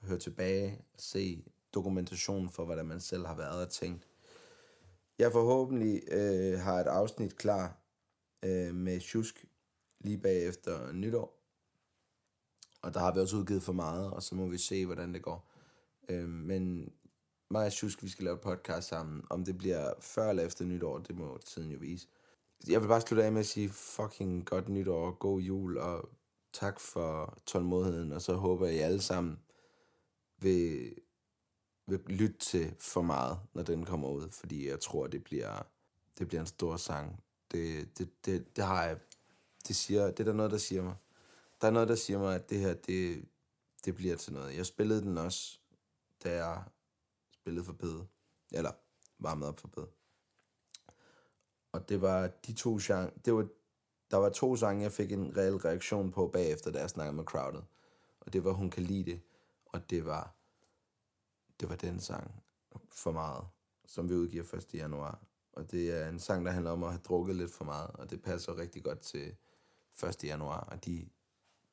at 0.03 0.09
høre 0.09 0.19
tilbage 0.19 0.81
og 0.95 1.01
se 1.01 1.45
dokumentation 1.75 2.51
for, 2.51 2.65
hvordan 2.65 2.87
man 2.87 3.01
selv 3.01 3.27
har 3.27 3.35
været 3.35 3.63
og 3.63 3.71
tænkt. 3.71 4.09
Jeg 5.19 5.33
forhåbentlig 5.33 6.03
øh, 6.09 6.59
har 6.61 6.81
et 6.81 6.87
afsnit 6.87 7.37
klar 7.37 7.77
øh, 8.43 8.75
med 8.75 9.01
Shusk 9.01 9.45
lige 10.01 10.19
bagefter 10.19 10.93
nytår. 10.93 11.43
Og 12.83 12.95
der 12.95 13.01
har 13.01 13.15
vi 13.15 13.21
også 13.21 13.37
udgivet 13.37 13.63
for 13.63 13.73
meget, 13.73 14.11
og 14.11 14.23
så 14.23 14.35
må 14.35 14.47
vi 14.47 14.59
se, 14.59 14.87
hvordan 14.87 15.15
det 15.15 15.23
går. 15.23 15.51
Øh, 16.09 16.29
men 16.29 16.93
mig 17.51 17.67
og 17.67 17.73
Shusk, 17.73 18.03
vi 18.03 18.09
skal 18.09 18.25
lave 18.25 18.35
et 18.35 18.41
podcast 18.41 18.89
sammen. 18.89 19.25
Om 19.31 19.45
det 19.45 19.59
bliver 19.59 19.93
før 20.01 20.31
eller 20.31 20.43
efter 20.43 20.65
nytår, 20.65 20.99
det 20.99 21.17
må 21.17 21.39
tiden 21.45 21.71
jo 21.71 21.79
vise. 21.81 22.09
Jeg 22.69 22.83
vil 22.83 22.89
bare 22.89 23.01
slutte 23.01 23.25
af 23.25 23.33
med 23.33 23.41
at 23.41 23.47
sige 23.47 23.69
fucking 23.69 24.47
godt 24.47 24.69
nytår, 24.69 25.11
god 25.11 25.41
jul, 25.41 25.79
og 25.79 26.09
tak 26.53 26.81
for 26.81 27.39
tålmodigheden, 27.47 28.13
og 28.13 28.23
så 28.23 28.35
håber 28.35 28.67
jeg, 28.67 28.77
I 28.77 28.79
alle 28.79 29.03
sammen 29.03 29.39
vil 30.39 30.95
vil 31.87 32.01
lytte 32.07 32.39
til 32.39 32.75
for 32.79 33.03
meget, 33.03 33.39
når 33.55 33.63
den 33.63 33.85
kommer 33.85 34.09
ud, 34.09 34.31
fordi 34.31 34.69
jeg 34.69 34.81
tror, 34.81 35.07
det 35.07 35.25
bliver, 35.25 35.63
det 36.19 36.29
bliver 36.29 36.41
en 36.41 36.47
stor 36.47 36.77
sang. 36.77 37.25
Det, 37.53 37.99
det, 37.99 38.27
det, 38.27 38.57
det 38.57 38.65
har 38.65 38.85
jeg, 38.85 38.99
det 39.69 39.77
siger, 39.77 40.07
det 40.07 40.21
er 40.21 40.25
der 40.25 40.33
noget, 40.33 40.51
der 40.53 40.59
siger 40.59 40.83
mig. 40.83 40.95
Der 41.61 41.67
er 41.67 41.71
noget, 41.71 41.89
der 41.89 41.95
siger 41.95 42.19
mig, 42.19 42.35
at 42.35 42.51
det 42.51 42.59
her, 42.59 42.75
det, 42.75 43.29
det 43.85 43.95
bliver 43.95 44.17
til 44.17 44.33
noget. 44.33 44.57
Jeg 44.57 44.67
spillede 44.67 45.01
den 45.03 45.19
også, 45.19 45.59
da 46.25 46.45
jeg 46.45 46.63
spillede 47.33 47.65
for 47.65 47.73
Pede. 47.73 48.07
Eller 48.53 48.73
varmede 49.19 49.49
op 49.49 49.61
for 49.61 49.69
Pede. 49.69 49.89
Og 51.77 51.89
det 51.89 52.03
var 52.03 52.27
de 52.47 52.53
to 52.53 52.79
sang, 52.79 53.25
det 53.25 53.35
var, 53.35 53.47
der 54.11 54.17
var 54.17 54.29
to 54.29 54.57
sange, 54.57 54.83
jeg 54.83 54.93
fik 54.93 55.13
en 55.13 55.37
reel 55.37 55.57
reaktion 55.57 56.13
på 56.13 56.29
bagefter, 56.29 56.71
da 56.71 56.79
jeg 56.79 56.91
snakkede 56.91 57.17
med 57.17 57.25
crowdet. 57.25 57.65
Og 58.21 58.33
det 58.33 58.45
var 58.45 58.53
Hun 58.53 58.71
kan 58.71 58.83
lide 58.83 59.11
det, 59.11 59.21
og 59.67 59.91
det 59.91 60.05
var 60.07 60.35
det 61.61 61.69
var 61.69 61.77
den 61.77 62.01
sang 62.01 62.43
for 62.91 63.13
meget, 63.13 63.45
som 63.87 64.09
vi 64.09 64.15
udgiver 64.15 64.55
1. 64.55 64.75
januar. 64.75 65.23
Og 65.53 65.71
det 65.71 65.91
er 65.91 66.09
en 66.09 66.19
sang, 66.19 66.47
der 66.47 66.53
handler 66.53 66.71
om 66.71 66.85
at 66.85 66.91
have 66.91 67.01
drukket 67.05 67.37
lidt 67.37 67.53
for 67.53 67.65
meget, 67.65 67.91
og 67.91 68.11
det 68.11 68.23
passer 68.23 68.59
rigtig 68.59 68.85
godt 68.85 69.01
til 69.01 69.37
1. 70.05 70.25
januar 70.25 70.61
og 70.61 70.85
de 70.85 71.09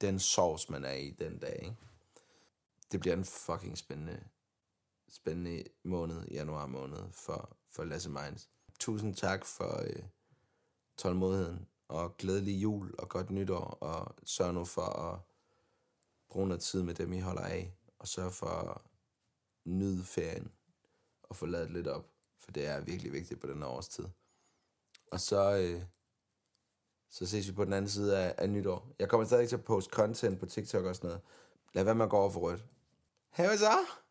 den 0.01 0.19
sovs, 0.19 0.69
man 0.69 0.85
er 0.85 0.93
i 0.93 1.09
den 1.09 1.37
dag. 1.37 1.59
Ikke? 1.63 1.75
Det 2.91 2.99
bliver 2.99 3.15
en 3.15 3.23
fucking 3.23 3.77
spændende, 3.77 4.23
spændende 5.09 5.63
måned, 5.83 6.27
januar 6.27 6.65
måned, 6.65 7.11
for, 7.11 7.57
for 7.69 7.83
Lasse 7.83 8.09
Meins. 8.09 8.49
Tusind 8.79 9.15
tak 9.15 9.45
for 9.45 9.81
øh, 9.81 10.03
tålmodigheden, 10.97 11.67
og 11.87 12.17
glædelig 12.17 12.63
jul 12.63 12.95
og 12.97 13.09
godt 13.09 13.29
nytår, 13.29 13.63
og 13.63 14.15
sørg 14.25 14.53
nu 14.53 14.65
for 14.65 14.81
at 14.81 15.19
bruge 16.29 16.47
noget 16.47 16.61
tid 16.61 16.83
med 16.83 16.93
dem, 16.93 17.13
I 17.13 17.19
holder 17.19 17.41
af, 17.41 17.73
og 17.99 18.07
sørg 18.07 18.31
for 18.31 18.47
at 18.47 18.81
nyde 19.65 20.03
ferien, 20.03 20.51
og 21.23 21.35
få 21.35 21.45
lavet 21.45 21.71
lidt 21.71 21.87
op, 21.87 22.09
for 22.39 22.51
det 22.51 22.67
er 22.67 22.81
virkelig 22.81 23.13
vigtigt 23.13 23.39
på 23.39 23.47
den 23.47 23.57
her 23.57 23.67
årstid. 23.67 24.05
Og 25.11 25.19
så, 25.19 25.55
øh, 25.57 25.81
så 27.09 27.25
ses 27.25 27.47
vi 27.47 27.53
på 27.53 27.65
den 27.65 27.73
anden 27.73 27.89
side 27.89 28.17
af, 28.17 28.35
af 28.37 28.49
nytår. 28.49 28.87
Jeg 28.99 29.09
kommer 29.09 29.27
stadig 29.27 29.49
til 29.49 29.55
at 29.55 29.63
poste 29.63 29.91
content 29.93 30.39
på 30.39 30.45
TikTok 30.45 30.85
og 30.85 30.95
sådan 30.95 31.07
noget. 31.07 31.21
Lad 31.73 31.83
være 31.83 31.95
med 31.95 32.05
at 32.05 32.11
gå 32.11 32.17
over 32.17 32.29
for 32.29 32.39
rødt. 32.39 32.65
Hej 33.29 33.57
så! 33.57 34.02